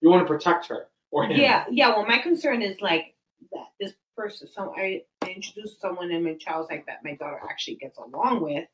[0.00, 1.38] You want to protect her or him.
[1.38, 1.90] Yeah, yeah.
[1.90, 3.14] Well, my concern is like
[3.52, 4.48] that this person.
[4.48, 7.04] So I, I introduced someone in my child's like that.
[7.04, 8.66] My daughter actually gets along with,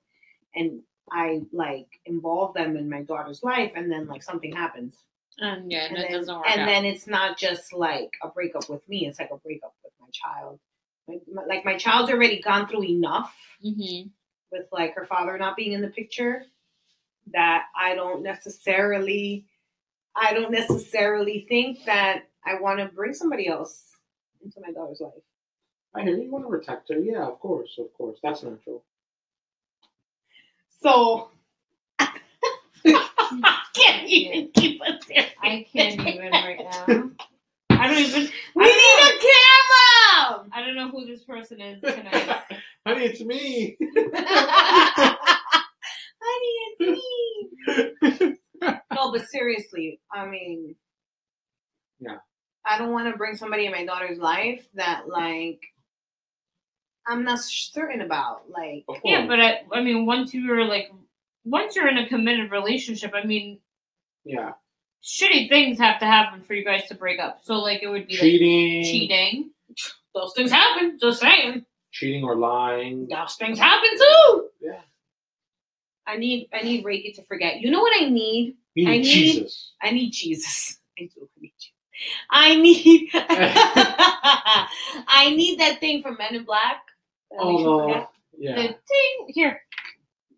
[0.55, 0.81] and
[1.13, 4.97] I like involve them in my daughter's life, and then like something happens,
[5.39, 6.67] And yeah, and that then doesn't work and out.
[6.67, 9.07] then it's not just like a breakup with me.
[9.07, 10.61] It's like a breakup with my child.
[11.09, 14.09] Like, my, like my child's already gone through enough hmm
[14.53, 16.45] with like her father not being in the picture
[17.33, 19.45] that I don't necessarily
[20.15, 23.87] I don't necessarily think that I want to bring somebody else
[24.45, 25.13] into my daughter's life.
[25.95, 26.25] I hear you.
[26.25, 26.99] You want to protect her.
[26.99, 28.19] Yeah, of course, of course.
[28.23, 28.85] That's natural.
[30.81, 31.31] So I can't
[34.15, 35.31] even keep a serious.
[35.43, 37.11] I can't even right now.
[37.71, 38.29] I don't even.
[38.55, 39.19] We I need don't a
[40.39, 40.49] camera.
[40.53, 42.43] I don't know who this person is tonight.
[42.87, 43.77] Honey, it's me.
[46.23, 48.37] Honey, it's me.
[48.95, 50.75] No, but seriously, I mean,
[52.01, 52.17] Yeah.
[52.67, 55.61] I don't want to bring somebody in my daughter's life that like
[57.07, 58.49] I'm not certain about.
[58.49, 60.91] Like, Yeah, but I, I mean, once you're like,
[61.45, 63.59] once you're in a committed relationship, I mean,
[64.25, 64.53] yeah,
[65.03, 67.41] shitty things have to happen for you guys to break up.
[67.43, 69.51] So like, it would be cheating, like cheating.
[70.15, 70.99] those things happen.
[71.01, 73.07] Just saying, cheating or lying.
[73.09, 74.49] those things happen too.
[74.61, 74.81] Yeah,
[76.07, 77.61] I need, I need Reiki to forget.
[77.61, 78.57] You know what I need?
[78.75, 79.73] you I need need- Jesus.
[79.83, 80.79] I need Jesus.
[80.99, 81.71] I do need you.
[82.31, 83.11] I need.
[85.07, 86.83] I need that thing from Men in Black.
[87.39, 87.87] Oh
[88.39, 89.61] yeah, The ting here.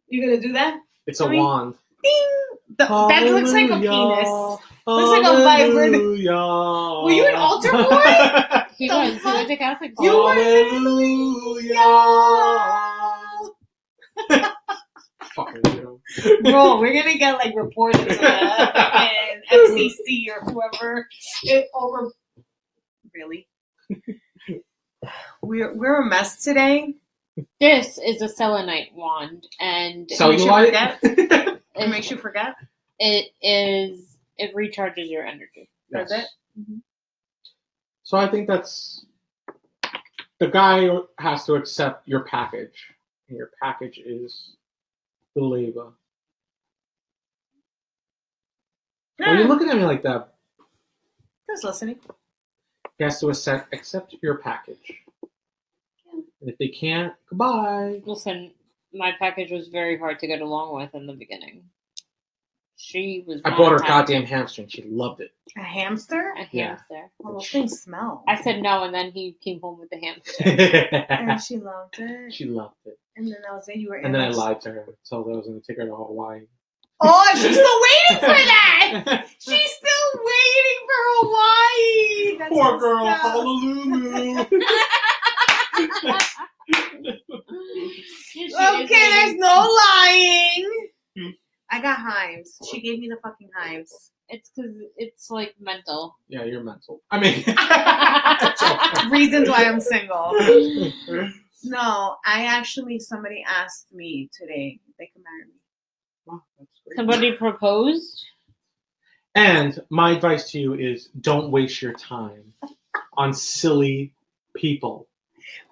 [0.09, 0.79] You gonna do that?
[1.07, 1.75] it's a wand.
[2.07, 2.79] Ding.
[2.79, 4.29] Th- that looks like a penis.
[4.87, 7.03] Looks like a vibrant- Hallelujah.
[7.05, 8.03] Were you an altar boy?
[8.77, 9.13] He The was.
[9.15, 9.35] He fuck?
[9.35, 11.75] went to Catholic You were- Hallelujah.
[15.35, 16.01] Fucking weirdo.
[16.43, 18.15] Bro, we're gonna get like reported to the
[19.53, 21.07] FCC or whoever
[21.45, 22.13] it oh, over
[23.15, 23.47] really.
[25.43, 26.95] we're we're a mess today.
[27.61, 31.56] This is a selenite wand, and So- makes you Cellulite.
[31.79, 32.57] It makes you forget.
[32.99, 35.69] it is it recharges your energy.
[35.93, 36.25] Does Yes.
[36.59, 36.81] it?
[38.03, 39.05] So I think that's
[40.39, 42.93] the guy has to accept your package,
[43.29, 44.57] and your package is
[45.35, 45.93] the labor.
[49.19, 50.33] Why are you looking at me like that?
[51.49, 51.99] just listening.
[52.99, 54.95] He has to accept accept your package.
[56.13, 58.03] And if they can't, goodbye.
[58.05, 58.51] Listen,
[58.93, 61.65] my package was very hard to get along with in the beginning.
[62.79, 63.41] She was.
[63.45, 64.13] I bought her happy.
[64.13, 65.31] goddamn hamster and she loved it.
[65.57, 66.35] A hamster?
[66.37, 66.69] a Yeah.
[66.77, 66.85] hamster.
[66.95, 68.23] Oh, well, those things smell.
[68.29, 70.45] I said no, and then he came home with the hamster.
[71.09, 72.35] and she loved it.
[72.35, 72.99] she loved it.
[73.17, 73.97] And then I was like, you were.
[73.97, 74.87] And then I lied to her.
[75.09, 76.43] Told her I was going to take her to Hawaii.
[77.01, 79.27] Oh, she's still waiting for that.
[79.39, 82.39] She's still waiting for Hawaii.
[82.39, 83.21] That's Poor girl, sad.
[83.21, 84.47] Honolulu.
[88.37, 90.89] She is Okay, there's no lying.
[91.19, 91.31] Hmm.
[91.71, 92.59] I got hives.
[92.71, 94.11] She gave me the fucking hives.
[94.29, 96.17] It's because it's like mental.
[96.29, 97.01] yeah, you're mental.
[97.11, 97.45] I mean,
[99.11, 100.35] Reasons why I'm single.
[101.65, 105.59] No, I actually somebody asked me today if they can marry me.
[106.27, 106.43] Wow.
[106.95, 108.25] Somebody proposed.
[109.35, 112.53] And my advice to you is don't waste your time
[113.17, 114.13] on silly
[114.55, 115.09] people.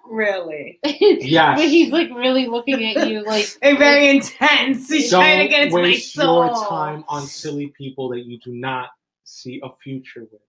[0.09, 0.79] Really?
[0.85, 1.59] Yes.
[1.59, 4.89] but he's like really looking at you like And very intense.
[4.89, 6.45] He's don't trying to get into my waste soul.
[6.45, 8.89] your time on silly people that you do not
[9.23, 10.41] see a future with.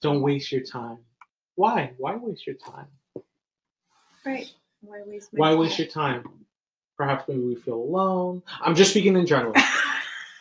[0.00, 0.98] Don't waste your time.
[1.56, 1.92] Why?
[1.98, 2.86] Why waste your time?
[4.24, 4.48] Right.
[4.80, 5.58] Why waste my Why time?
[5.58, 6.24] waste your time?
[6.96, 8.42] Perhaps maybe we feel alone.
[8.60, 9.54] I'm just speaking in general.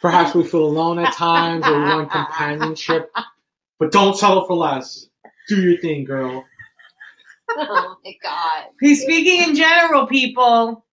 [0.01, 3.11] Perhaps we feel alone at times or we want companionship.
[3.79, 5.07] But don't settle for less.
[5.47, 6.45] Do your thing, girl.
[7.57, 8.65] Oh my god.
[8.79, 10.85] He's speaking in general, people.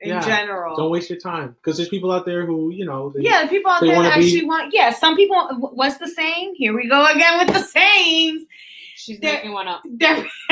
[0.00, 0.76] In Yeah, general.
[0.76, 1.52] Don't waste your time.
[1.62, 4.08] Because there's people out there who, you know, they, yeah, the people out there wanna
[4.10, 4.74] be- actually want.
[4.74, 5.46] Yeah, some people.
[5.74, 6.54] What's the saying?
[6.56, 8.42] Here we go again with the sayings.
[8.96, 9.82] She's There- making one up.
[9.84, 10.26] There,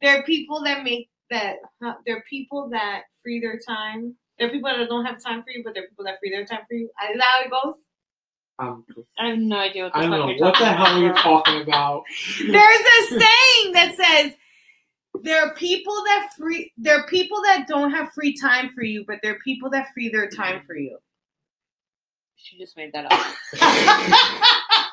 [0.00, 1.56] there are people that make that.
[1.82, 4.14] huh, there are people that free their time.
[4.38, 6.30] There are people that don't have time for you, but there are people that free
[6.30, 6.86] their time for you.
[6.86, 7.74] Is that how it goes?
[8.60, 8.84] um,
[9.18, 10.28] I have no idea what the I don't fuck know.
[10.30, 11.22] you're What the talking hell are you about.
[11.22, 12.02] talking about?
[12.38, 14.32] There's a saying that says
[15.22, 16.72] there are people that free.
[16.76, 19.86] There are people that don't have free time for you, but there are people that
[19.94, 20.98] free their time for you.
[22.36, 23.20] She just made that up.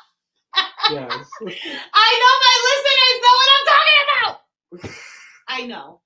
[0.90, 1.10] Yes.
[1.40, 4.02] I know my listeners know what I'm talking
[4.84, 4.98] about.
[5.48, 6.00] I know.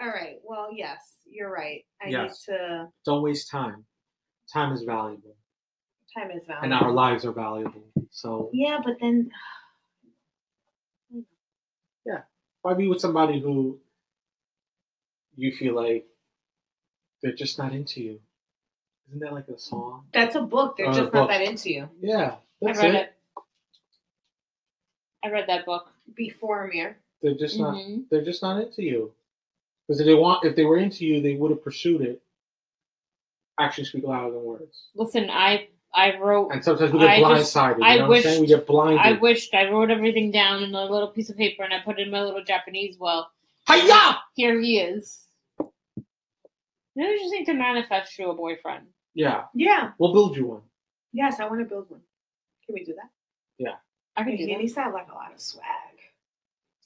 [0.00, 0.36] All right.
[0.42, 0.98] Well, yes,
[1.30, 1.84] you're right.
[2.02, 2.46] I Yes.
[2.48, 2.88] need to.
[3.04, 3.84] Don't waste time.
[4.52, 5.36] Time is valuable.
[6.16, 6.64] Time is valuable.
[6.64, 7.84] And our lives are valuable.
[8.10, 9.30] So Yeah, but then
[12.62, 13.78] why be with somebody who
[15.36, 16.06] you feel like
[17.22, 18.20] they're just not into you?
[19.08, 20.06] Isn't that like a song?
[20.12, 20.76] that's a book.
[20.76, 21.14] They're Uh, just book.
[21.14, 21.88] not that into you.
[22.00, 22.36] Yeah.
[22.64, 22.94] I read it.
[22.94, 23.12] it.
[25.24, 25.92] I read that book.
[26.14, 26.98] Before Amir.
[27.20, 28.08] They're just not Mhm.
[28.08, 29.12] they're just not into you.
[29.86, 32.22] Because if they want if they were into you, they would have pursued it.
[33.58, 34.88] Actions speak louder than words.
[34.94, 37.78] Listen, I I wrote And sometimes we get I just- blindsided.
[37.78, 38.34] You I know what I'm saying?
[38.36, 39.00] We wished- get blinded.
[39.00, 41.98] I wished I wrote everything down in a little piece of paper and I put
[41.98, 43.30] it in my little Japanese well.
[43.68, 44.18] Hiya!
[44.34, 45.26] Here he is.
[46.94, 48.86] Maybe you just need to manifest you a boyfriend.
[49.14, 49.44] Yeah.
[49.54, 49.92] Yeah.
[49.98, 50.62] We'll build you one.
[51.12, 52.00] Yes, I want to build one.
[52.66, 53.10] Can we do that?
[53.58, 53.74] Yeah.
[54.16, 54.58] I could do He that.
[54.60, 55.66] needs to have like a lot of swag.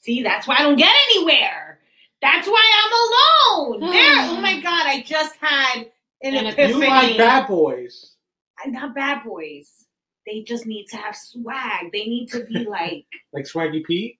[0.01, 1.81] See, that's why I don't get anywhere.
[2.21, 3.91] That's why I'm alone.
[3.93, 4.13] there.
[4.31, 5.87] Oh my god, I just had
[6.23, 6.85] an An epiphany.
[6.85, 8.13] You like bad boys.
[8.65, 9.85] I'm not bad boys.
[10.27, 11.93] They just need to have swag.
[11.93, 14.19] They need to be like, Like Swaggy Pete.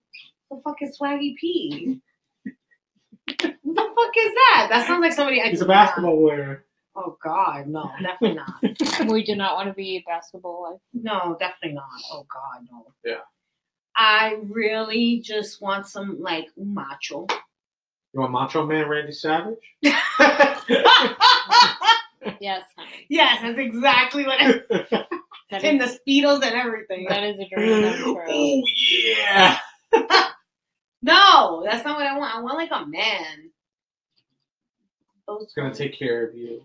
[0.49, 1.99] the fuck is Swaggy P?
[2.45, 2.53] Who
[3.73, 4.67] the fuck is that?
[4.69, 6.63] That sounds like somebody I He's do a not- basketball player.
[6.95, 9.07] Oh God, no, definitely not.
[9.11, 10.81] We do not want to be a basketball life.
[10.93, 11.85] No, definitely not.
[12.11, 12.87] Oh God, no.
[13.05, 13.19] Yeah.
[13.95, 17.27] I really just want some like macho.
[18.13, 19.57] You want Macho Man Randy Savage?
[22.39, 23.05] Yes, honey.
[23.09, 24.39] yes, that's exactly what.
[24.41, 24.61] I,
[25.51, 27.05] That and is, the speedos and everything.
[27.09, 28.61] that is a dream oh
[29.05, 29.57] yeah.
[31.01, 32.35] No, that's not what I want.
[32.35, 33.51] I want like a man.
[35.27, 36.63] Those It's gonna take care of you.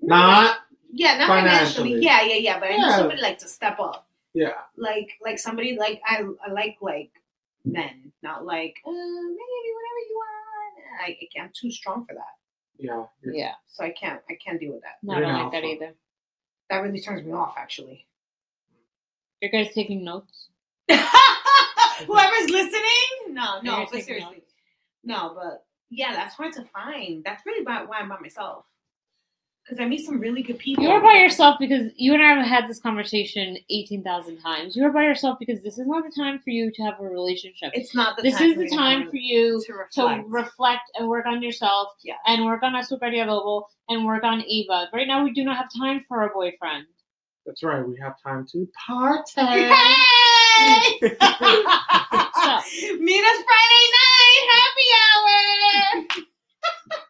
[0.00, 0.56] No, Not
[0.92, 1.90] Yeah, not financially.
[2.00, 2.04] Financially.
[2.04, 2.58] Yeah, yeah, yeah.
[2.58, 2.96] But I need Yeah.
[2.96, 4.08] somebody like to step up.
[4.32, 4.52] yeah.
[4.76, 7.10] Like, like somebody like I, I like like
[7.64, 10.84] men, not like uh, maybe whatever you want.
[11.02, 12.34] I, I I'm too strong for that,
[12.78, 13.04] Yeah.
[13.22, 14.20] Yeah, so I can't.
[14.28, 14.96] I can't deal with that.
[15.02, 15.74] no, I You're don't an like that alpha.
[15.84, 15.94] either.
[16.70, 18.06] That really turns me off, actually.
[19.40, 20.48] You guys taking notes?
[20.88, 22.82] Whoever's listening,
[23.34, 24.52] no, You're no, but taking seriously, notes.
[25.04, 27.22] no, but yeah, that's hard to find.
[27.24, 28.64] That's really about why I'm by myself.
[29.64, 30.84] Because I meet some really good people.
[30.84, 34.76] You are by yourself because you and I have had this conversation 18,000 times.
[34.76, 37.02] You are by yourself because this is not the time for you to have a
[37.04, 37.70] relationship.
[37.72, 40.28] It's not the this time is the time for you to to reflect.
[40.28, 42.18] reflect and work on yourself Yes.
[42.26, 44.90] and work on Azúcar de Adobo and work on Eva.
[44.92, 46.84] Right now, we do not have time for our boyfriend.
[47.46, 47.86] That's right.
[47.86, 49.24] We have time to party.
[50.56, 51.16] Hey!
[52.44, 52.50] So,
[53.00, 56.24] Meet us Friday night, happy hour.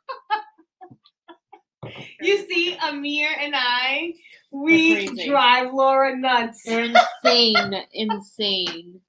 [2.21, 4.15] you see, Amir and I,
[4.51, 5.29] We're crazy.
[5.29, 6.63] drive Laura nuts.
[6.65, 6.85] they're
[7.25, 9.01] insane, insane,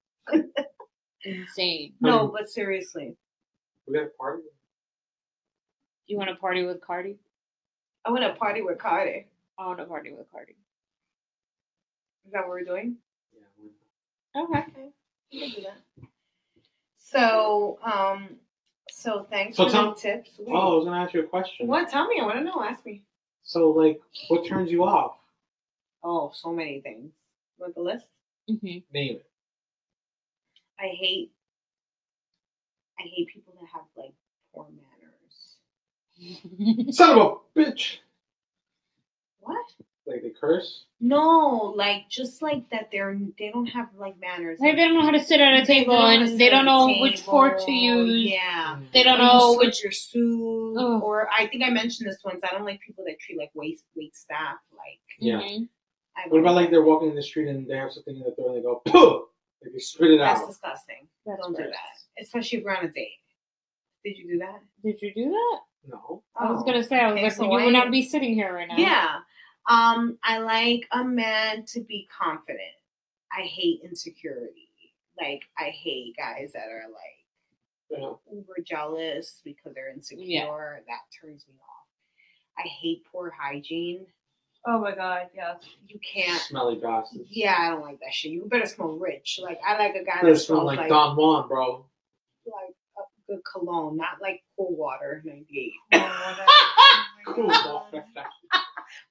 [1.23, 1.93] insane.
[2.01, 3.15] No, but seriously,
[3.87, 4.43] We got a party.
[6.07, 7.17] You want to party with Cardi?
[8.05, 9.25] I want to party with Carter.
[9.57, 10.55] I want to party with Cardi.
[12.25, 12.97] Is that what we're doing?
[13.33, 13.41] Yeah.
[13.61, 14.65] we- Okay.
[15.31, 16.07] We can do that.
[16.97, 18.37] So, um,
[18.89, 20.31] so thanks So for tell- the tips.
[20.39, 21.67] Wait, Oh, I was gonna ask you a question.
[21.67, 21.89] What?
[21.89, 22.19] Tell me.
[22.19, 22.61] I want to know.
[22.63, 23.03] Ask me.
[23.43, 25.17] So, like, what turns you off?
[26.03, 27.11] Oh, so many things.
[27.57, 28.07] Want the list?
[28.49, 28.79] Mm-hmm.
[28.93, 29.25] Name it.
[30.79, 31.31] I hate.
[32.99, 34.13] I hate people that have like
[34.53, 34.67] poor
[36.17, 36.95] manners.
[36.95, 37.97] Son of a bitch.
[39.39, 39.65] What?
[40.07, 40.85] Like they curse.
[40.99, 42.89] No, like just like that.
[42.91, 44.59] They're they don't have like manners.
[44.59, 46.31] Like they don't know how to sit at a They table don't know how to
[46.31, 48.29] and they don't a know which fork to use.
[48.29, 48.79] Yeah.
[48.93, 49.83] They don't Or know switch which.
[49.83, 51.01] your suit, Ugh.
[51.03, 52.41] or I think I mentioned this once.
[52.43, 54.99] I don't like people that treat like wait wait staff like.
[55.19, 55.39] Yeah.
[55.41, 55.69] Mhm.
[56.29, 58.49] What about like they're walking in the street and they have something in their throat
[58.49, 59.25] and they go, Puh!
[59.63, 60.45] Like they spit it That's out.
[60.45, 61.07] That's disgusting.
[61.25, 63.17] That's don't do that, especially if we're on a date.
[64.03, 64.59] Did you do that?
[64.83, 65.59] Did you do that?
[65.87, 66.23] No.
[66.35, 66.65] I was Oh.
[66.65, 68.67] gonna say I was Okay, like, so you why- would not be sitting here right
[68.67, 68.77] now.
[68.77, 69.17] Yeah.
[69.67, 72.59] Um, I like a man to be confident.
[73.31, 74.69] I hate insecurity.
[75.19, 77.25] Like I hate guys that are like
[77.99, 78.13] Yeah.
[78.31, 80.23] uber jealous because they're insecure.
[80.25, 80.45] Yeah.
[80.87, 81.87] That turns me off.
[82.57, 84.05] I hate poor hygiene.
[84.67, 85.57] Oh my god, yes.
[85.87, 86.41] You can't.
[86.41, 87.27] Smelly bastards.
[87.29, 88.31] Yeah, I don't like that shit.
[88.31, 89.39] You better smell rich.
[89.41, 91.85] Like I like a guy that smells like, like Don Juan, bro.
[92.45, 95.21] like a good cologne, not like cool water.
[95.25, 95.73] Ninety
[97.25, 97.51] Cool.
[97.51, 97.63] eight.
[97.63, 98.03] dog.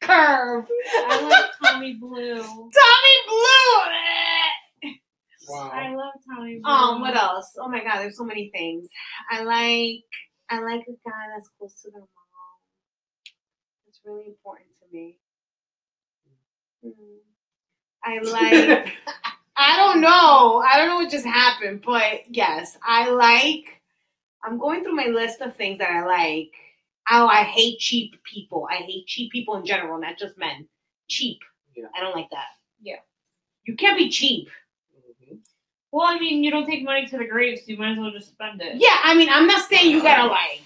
[0.00, 0.66] Curve.
[0.94, 2.42] I like Tommy Blue.
[2.42, 3.82] Tommy Blue.
[5.48, 5.70] wow.
[5.72, 6.70] I love Tommy Blue.
[6.70, 7.52] Um, what else?
[7.60, 8.88] Oh my god, there's so many things.
[9.30, 10.04] I like
[10.50, 12.08] I like a guy that's close to their mom.
[13.88, 15.18] It's really important to me.
[16.84, 16.92] Mm.
[18.04, 18.92] I like
[19.56, 20.62] I don't know.
[20.66, 23.80] I don't know what just happened, but yes, I like
[24.44, 26.52] I'm going through my list of things that I like.
[27.10, 28.66] Oh, I hate cheap people.
[28.70, 30.66] I hate cheap people in general, not just men.
[31.08, 31.38] Cheap.
[31.76, 31.84] Yeah.
[31.96, 32.46] I don't like that.
[32.80, 32.96] Yeah.
[33.66, 34.48] You can't be cheap.
[34.96, 35.38] Mhm.
[35.92, 38.10] Well, I mean, you don't take money to the grave, so you might as well
[38.10, 38.76] just spend it.
[38.76, 40.62] Yeah, I mean, I'm not saying you gotta like.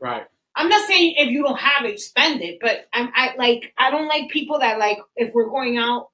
[0.00, 0.26] Right.
[0.54, 2.58] I'm not saying if you don't have it, spend it.
[2.60, 6.08] But I'm I like I don't like people that like if we're going out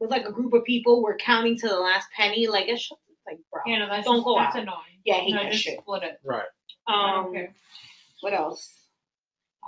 [0.00, 2.46] with like a group of people, we're counting to the last penny.
[2.46, 3.62] Like it's just like bro.
[3.66, 4.62] You know, that's Don't just, go that's out.
[4.62, 5.00] annoying.
[5.04, 5.80] Yeah, I hate no, that just shit.
[5.80, 6.20] split it.
[6.24, 6.44] Right.
[6.86, 7.54] I Um, care.
[8.20, 8.77] what else?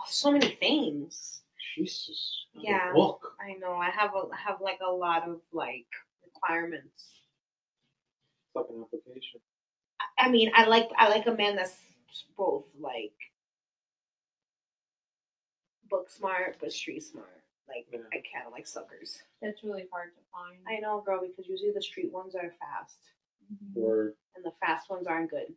[0.01, 1.43] Oh, so many things.
[1.77, 2.47] Jesus.
[2.55, 2.93] Yeah.
[2.97, 3.35] Look.
[3.41, 3.75] I know.
[3.75, 5.87] I have a I have like a lot of like
[6.25, 7.21] requirements.
[8.55, 9.41] Fucking application.
[10.01, 11.79] I- I mean, I like I like a man that's
[12.37, 13.13] both like
[15.91, 17.43] book smart but street smart.
[17.69, 18.01] Like Yeah.
[18.13, 19.23] I kind of like suckers.
[19.43, 20.59] That's really hard to find.
[20.69, 22.99] I know, girl, because usually the street ones are fast,
[23.53, 23.77] Mhm.
[23.77, 25.55] Or and the fast ones aren't good.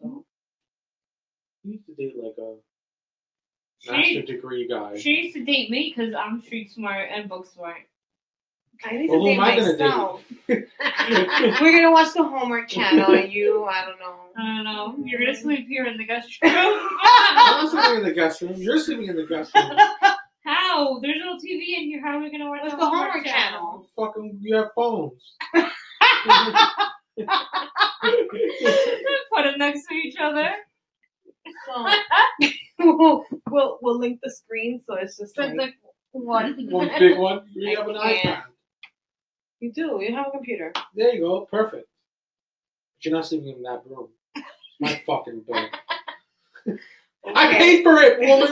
[0.00, 0.24] So
[1.62, 2.56] you need to date like a
[3.78, 4.96] She, master degree guy.
[4.98, 7.76] she used to date me because I'm street smart and book smart.
[8.84, 10.24] I need Well, to who date am I gonna myself.
[10.48, 10.64] date?
[11.60, 14.16] We're gonna watch the Homework Channel, and you, I don't know.
[14.36, 14.94] I don't know.
[15.04, 16.52] You're gonna sleep here in the guest room.
[17.02, 18.52] I'm sleeping in the guest room.
[18.56, 19.78] You're sleeping in the guest room.
[20.44, 20.98] How?
[21.00, 22.02] There's no TV in here.
[22.02, 23.88] How are we gonna watch What's the the Homework Homework Channel?
[23.96, 25.12] Fucking, you have phones.
[25.54, 25.64] Put
[29.44, 30.50] them next to each other.
[31.66, 31.86] So
[32.78, 35.74] we'll, we'll we'll link the screen, so it's just So like it's like
[36.12, 36.66] one.
[36.70, 37.42] One big one.
[37.52, 38.42] You have an iPad.
[39.60, 39.98] you do.
[40.02, 40.72] You have a computer.
[40.94, 41.40] There you go.
[41.50, 41.86] Perfect.
[42.96, 44.08] But you're not sleeping in that room.
[44.80, 45.70] My fucking bed.
[47.34, 47.58] I Okay.
[47.58, 48.48] paid for it, woman.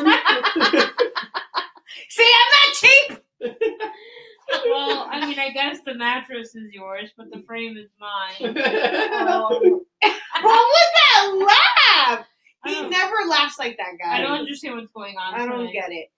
[2.09, 3.09] See, I'm not cheap.
[4.67, 8.57] Well, I mean, I guess the mattress is yours, but the frame is mine.
[8.57, 9.81] Um,
[10.43, 11.49] what was that
[12.09, 12.27] laugh?
[12.65, 12.89] I He oh.
[12.89, 14.17] never laughs like that, guy.
[14.19, 15.35] I don't understand what's going on.
[15.35, 15.73] I don't tonight.
[15.73, 16.11] get it.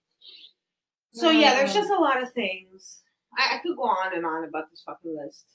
[1.13, 3.03] So yeah, there's just a lot of things.
[3.39, 5.47] I, I could go on and on about this fucking list.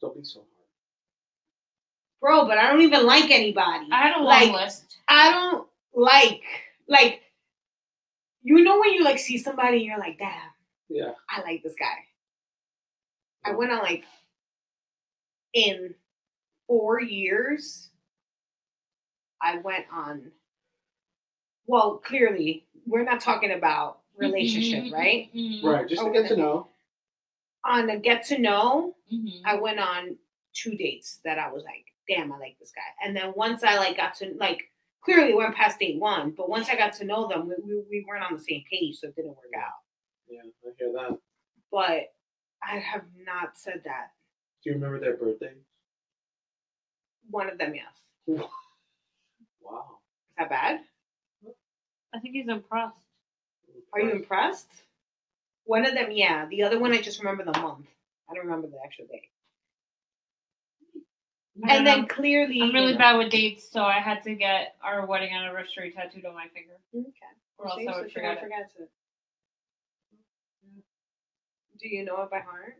[0.00, 0.48] Don't be so hard.
[2.20, 3.86] bro, but I don't even like anybody.
[3.92, 4.98] I had a long Like, list.
[5.08, 6.42] I don't like
[6.88, 7.20] like
[8.42, 10.30] you know when you like see somebody and you're like, damn,
[10.88, 11.12] Yeah.
[11.30, 11.86] I like this guy.
[13.44, 14.04] I went on like
[15.54, 15.94] in
[16.66, 17.90] four years.
[19.40, 20.32] I went on.
[21.66, 25.30] Well, clearly, we're not talking about relationship, Mhm, right?
[25.34, 25.88] mhm, Right.
[25.88, 26.68] Just to get to know.
[27.64, 29.40] On a get to know, mhm.
[29.44, 30.18] I went on
[30.52, 32.82] two dates that I was like, damn, I like this guy.
[33.06, 34.70] And then once I like got to like
[35.02, 38.04] clearly went past date one, but once I got to know them, we, we, we
[38.06, 39.72] weren't on the same page, so it didn't work out.
[40.28, 41.18] Yeah, I hear that.
[41.70, 42.12] But
[42.62, 44.12] I have not said that.
[44.62, 45.54] Do you remember their birthday?
[47.30, 47.84] One of them, yes.
[49.64, 49.98] Wow.
[50.30, 50.80] Is that bad?
[52.14, 52.94] I think he's impressed.
[53.92, 54.68] Are you impressed?
[55.64, 56.46] One of them, yeah.
[56.46, 57.86] The other one, I just remember the month.
[58.30, 59.22] I don't remember the actual date.
[61.66, 62.06] I And then know.
[62.06, 65.32] clearly, I'm really you know- bad with dates, so I had to get our wedding
[65.32, 67.10] anniversary tattooed on my finger, Okay.
[67.58, 68.82] or else See, I would she never forget it.
[68.82, 68.90] it.
[71.80, 72.76] Do you know it by heart?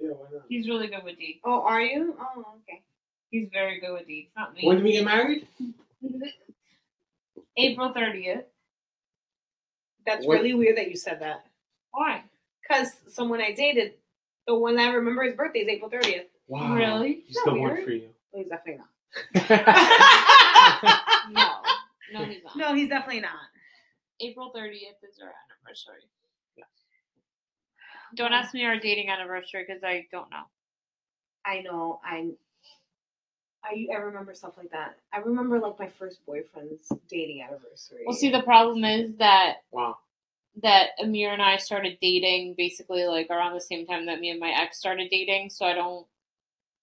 [0.00, 0.42] Yeah, why not?
[0.48, 1.40] He's really good with dates.
[1.44, 2.16] Oh, are you?
[2.18, 2.82] Oh, okay.
[3.30, 4.32] He's very good with dates.
[4.36, 4.66] Not me.
[4.66, 5.46] When did we get married?
[7.56, 8.44] April 30th.
[10.06, 11.44] That's What- really weird that you said that.
[11.92, 12.24] Why?
[12.62, 13.94] Because someone I dated,
[14.46, 16.26] the one that I remember his birthday is April 30th.
[16.46, 16.74] Wow.
[16.74, 17.22] Really?
[17.26, 17.84] He's Isn't the one weird?
[17.84, 18.14] for you.
[18.32, 18.88] Well, he's definitely not.
[21.32, 21.62] No.
[22.12, 22.56] No, he's not.
[22.56, 23.38] no, he's definitely not.
[24.20, 26.02] April 30th is our anniversary.
[28.16, 30.42] Don't ask me our dating anniversary because I don't know.
[31.46, 32.00] I know.
[32.04, 32.30] I.
[33.64, 34.96] I, I remember stuff like that.
[35.12, 38.04] I remember like my first boyfriend's dating anniversary.
[38.06, 39.98] Well, see, the problem is that Wow.
[40.62, 44.40] that Amir and I started dating basically like around the same time that me and
[44.40, 45.50] my ex started dating.
[45.50, 46.06] So I don't.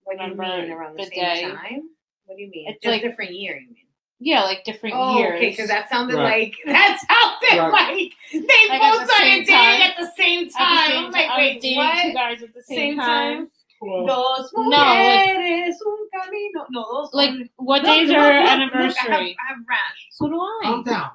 [0.03, 1.41] what do you remember mean around the, the same day.
[1.51, 1.89] time?
[2.25, 2.67] What do you mean?
[2.69, 3.57] It's Just like- different year.
[3.57, 3.83] You mean?
[4.19, 5.35] Yeah, like different Oh, years.
[5.35, 5.49] okay.
[5.51, 6.51] Because that sounded Right.
[6.51, 8.11] like that sounded Right.
[8.31, 10.89] like they Like both the started same dating at the same At the time.
[10.89, 11.31] same I'm like, time.
[11.31, 12.01] I was wait, dating what?
[12.03, 13.37] two guys at the same, Same time.
[13.37, 13.49] time?
[13.79, 16.65] Well, Dos No, like- mujeres, un camino.
[16.71, 19.07] No, those Like, one- what Look, days look, are look, look, anniversary?
[19.07, 20.07] I have, I have rash.
[20.11, 20.59] so do I.
[20.63, 21.11] calm down.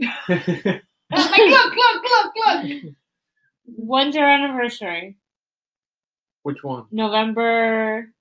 [0.00, 2.82] I'm like, look, look, look, look.
[3.66, 5.16] When's our anniversary?
[6.42, 6.86] Which one?
[6.92, 8.12] November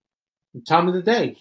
[0.65, 1.35] Tell me the day.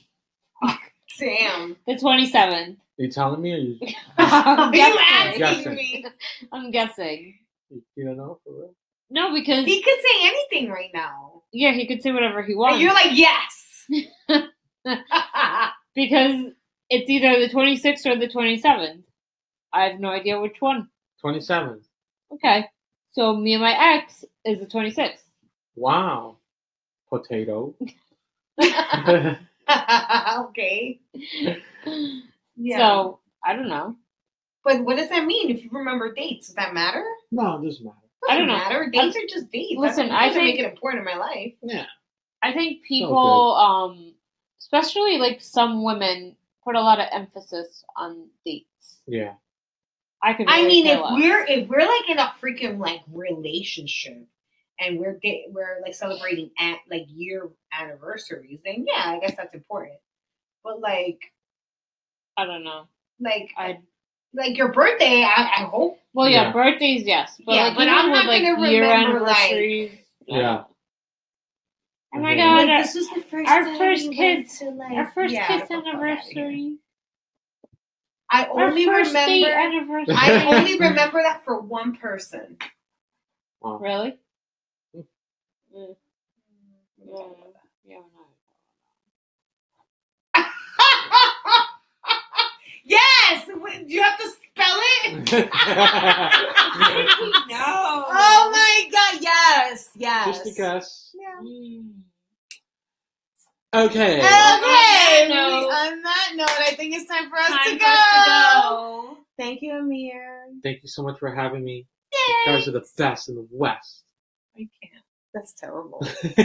[1.18, 1.76] Damn.
[1.86, 2.76] the 27th.
[2.98, 3.78] you telling me or you,
[4.18, 4.98] Are you guessing.
[5.00, 5.74] asking Guessing.
[5.74, 6.04] me?
[6.52, 7.38] I'm guessing.
[7.70, 8.74] you don't know for real?
[9.10, 11.42] No, because He could say anything right now.
[11.52, 12.80] yeah, he could say whatever he And wants.
[12.80, 13.86] you're like, yes.
[15.94, 16.46] because
[16.90, 19.02] it's either the 26th or the 27th.
[19.72, 20.88] I have no idea which one.
[21.20, 21.80] 27.
[22.32, 22.66] Okay.
[23.12, 25.22] So me and my ex is the 26th.
[25.76, 26.36] Wow.
[27.08, 27.74] Potato.
[28.60, 29.40] okay.
[32.56, 32.78] Yeah.
[32.78, 33.96] So I don't know.
[34.64, 35.50] but what does that mean?
[35.50, 37.04] If you remember dates, does that matter?
[37.30, 37.96] no, it doesn't matter.
[38.28, 38.56] I don't know.
[38.56, 38.90] Matter.
[38.90, 39.78] Dates are just dates.
[39.78, 41.54] Listen, I, I doesn't think- make it important in my life.
[41.62, 41.86] Yeah.
[42.42, 44.14] I think people, um,
[44.60, 49.00] especially like some women, put a lot of emphasis on dates.
[49.06, 49.34] Yeah.
[50.22, 50.46] I could.
[50.48, 51.12] I mean, if less.
[51.12, 54.26] we're if we're like in a freaking like relationship
[54.80, 59.54] and we're get, we're like celebrating at like year anniversaries, then yeah, I guess that's
[59.54, 59.98] important.
[60.62, 61.18] But like
[62.36, 62.88] I don't know.
[63.20, 63.78] like I
[64.34, 65.98] like your birthday, I, I hope.
[66.12, 66.52] well, yeah, Yeah.
[66.52, 70.64] birthdays, yes, but Yeah, like but I'm with not like gonna year remember, like- Yeah.
[72.14, 75.10] Oh my god, Like, this was the first our time first kids, to, like, our
[75.12, 76.06] first yeah, kiss get the fuck outta here.
[76.44, 76.76] anniversary.
[78.30, 79.76] I Our only first date remember.
[79.76, 80.14] anniversary.
[80.16, 82.56] I only remember that for one person.
[83.62, 84.16] really.
[84.96, 85.04] Mm.
[85.76, 85.96] Mm,
[87.08, 87.34] mm,
[87.84, 87.96] yeah,
[92.84, 93.46] yes.
[93.46, 93.52] Do
[93.86, 95.32] you have to spell it?
[97.48, 97.56] no.
[97.56, 99.22] Oh my god!
[99.22, 100.26] Yes, yes.
[100.26, 101.10] Just because.
[101.14, 101.40] Yeah.
[101.42, 101.90] Mm.
[103.74, 104.18] Okay.
[104.18, 104.20] Okay.
[104.20, 107.86] that note- on that note, I think it's time for us, Time to, for go.
[107.86, 108.30] us to
[108.60, 109.16] go.
[109.36, 110.46] Thank you, Amir.
[110.62, 111.86] Thank you so much for having me.
[112.12, 114.04] You guys are the best in the West.
[114.56, 115.02] I can't.
[115.34, 115.98] That's terrible.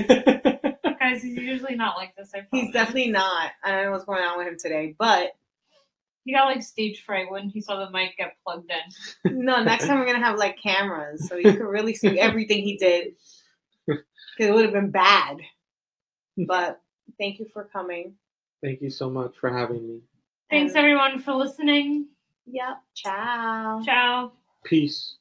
[0.99, 2.31] Guys, he's usually not like this.
[2.33, 3.51] I He's definitely not.
[3.63, 5.33] I don't know what's going on with him today, but
[6.25, 9.43] He got like stage fright when he saw the mic get plugged in.
[9.45, 9.63] no.
[9.63, 13.13] Next time we're gonna have like cameras, so you can really see everything he did.
[13.85, 14.03] Because
[14.37, 15.37] it would have been bad.
[16.37, 16.81] But
[17.17, 18.15] thank you for coming.
[18.61, 20.01] Thank you so much for having me.
[20.49, 22.07] Thanks everyone for listening.
[22.45, 22.81] Yep.
[22.95, 23.81] Ciao.
[23.85, 24.31] Ciao.
[24.65, 25.18] Peace.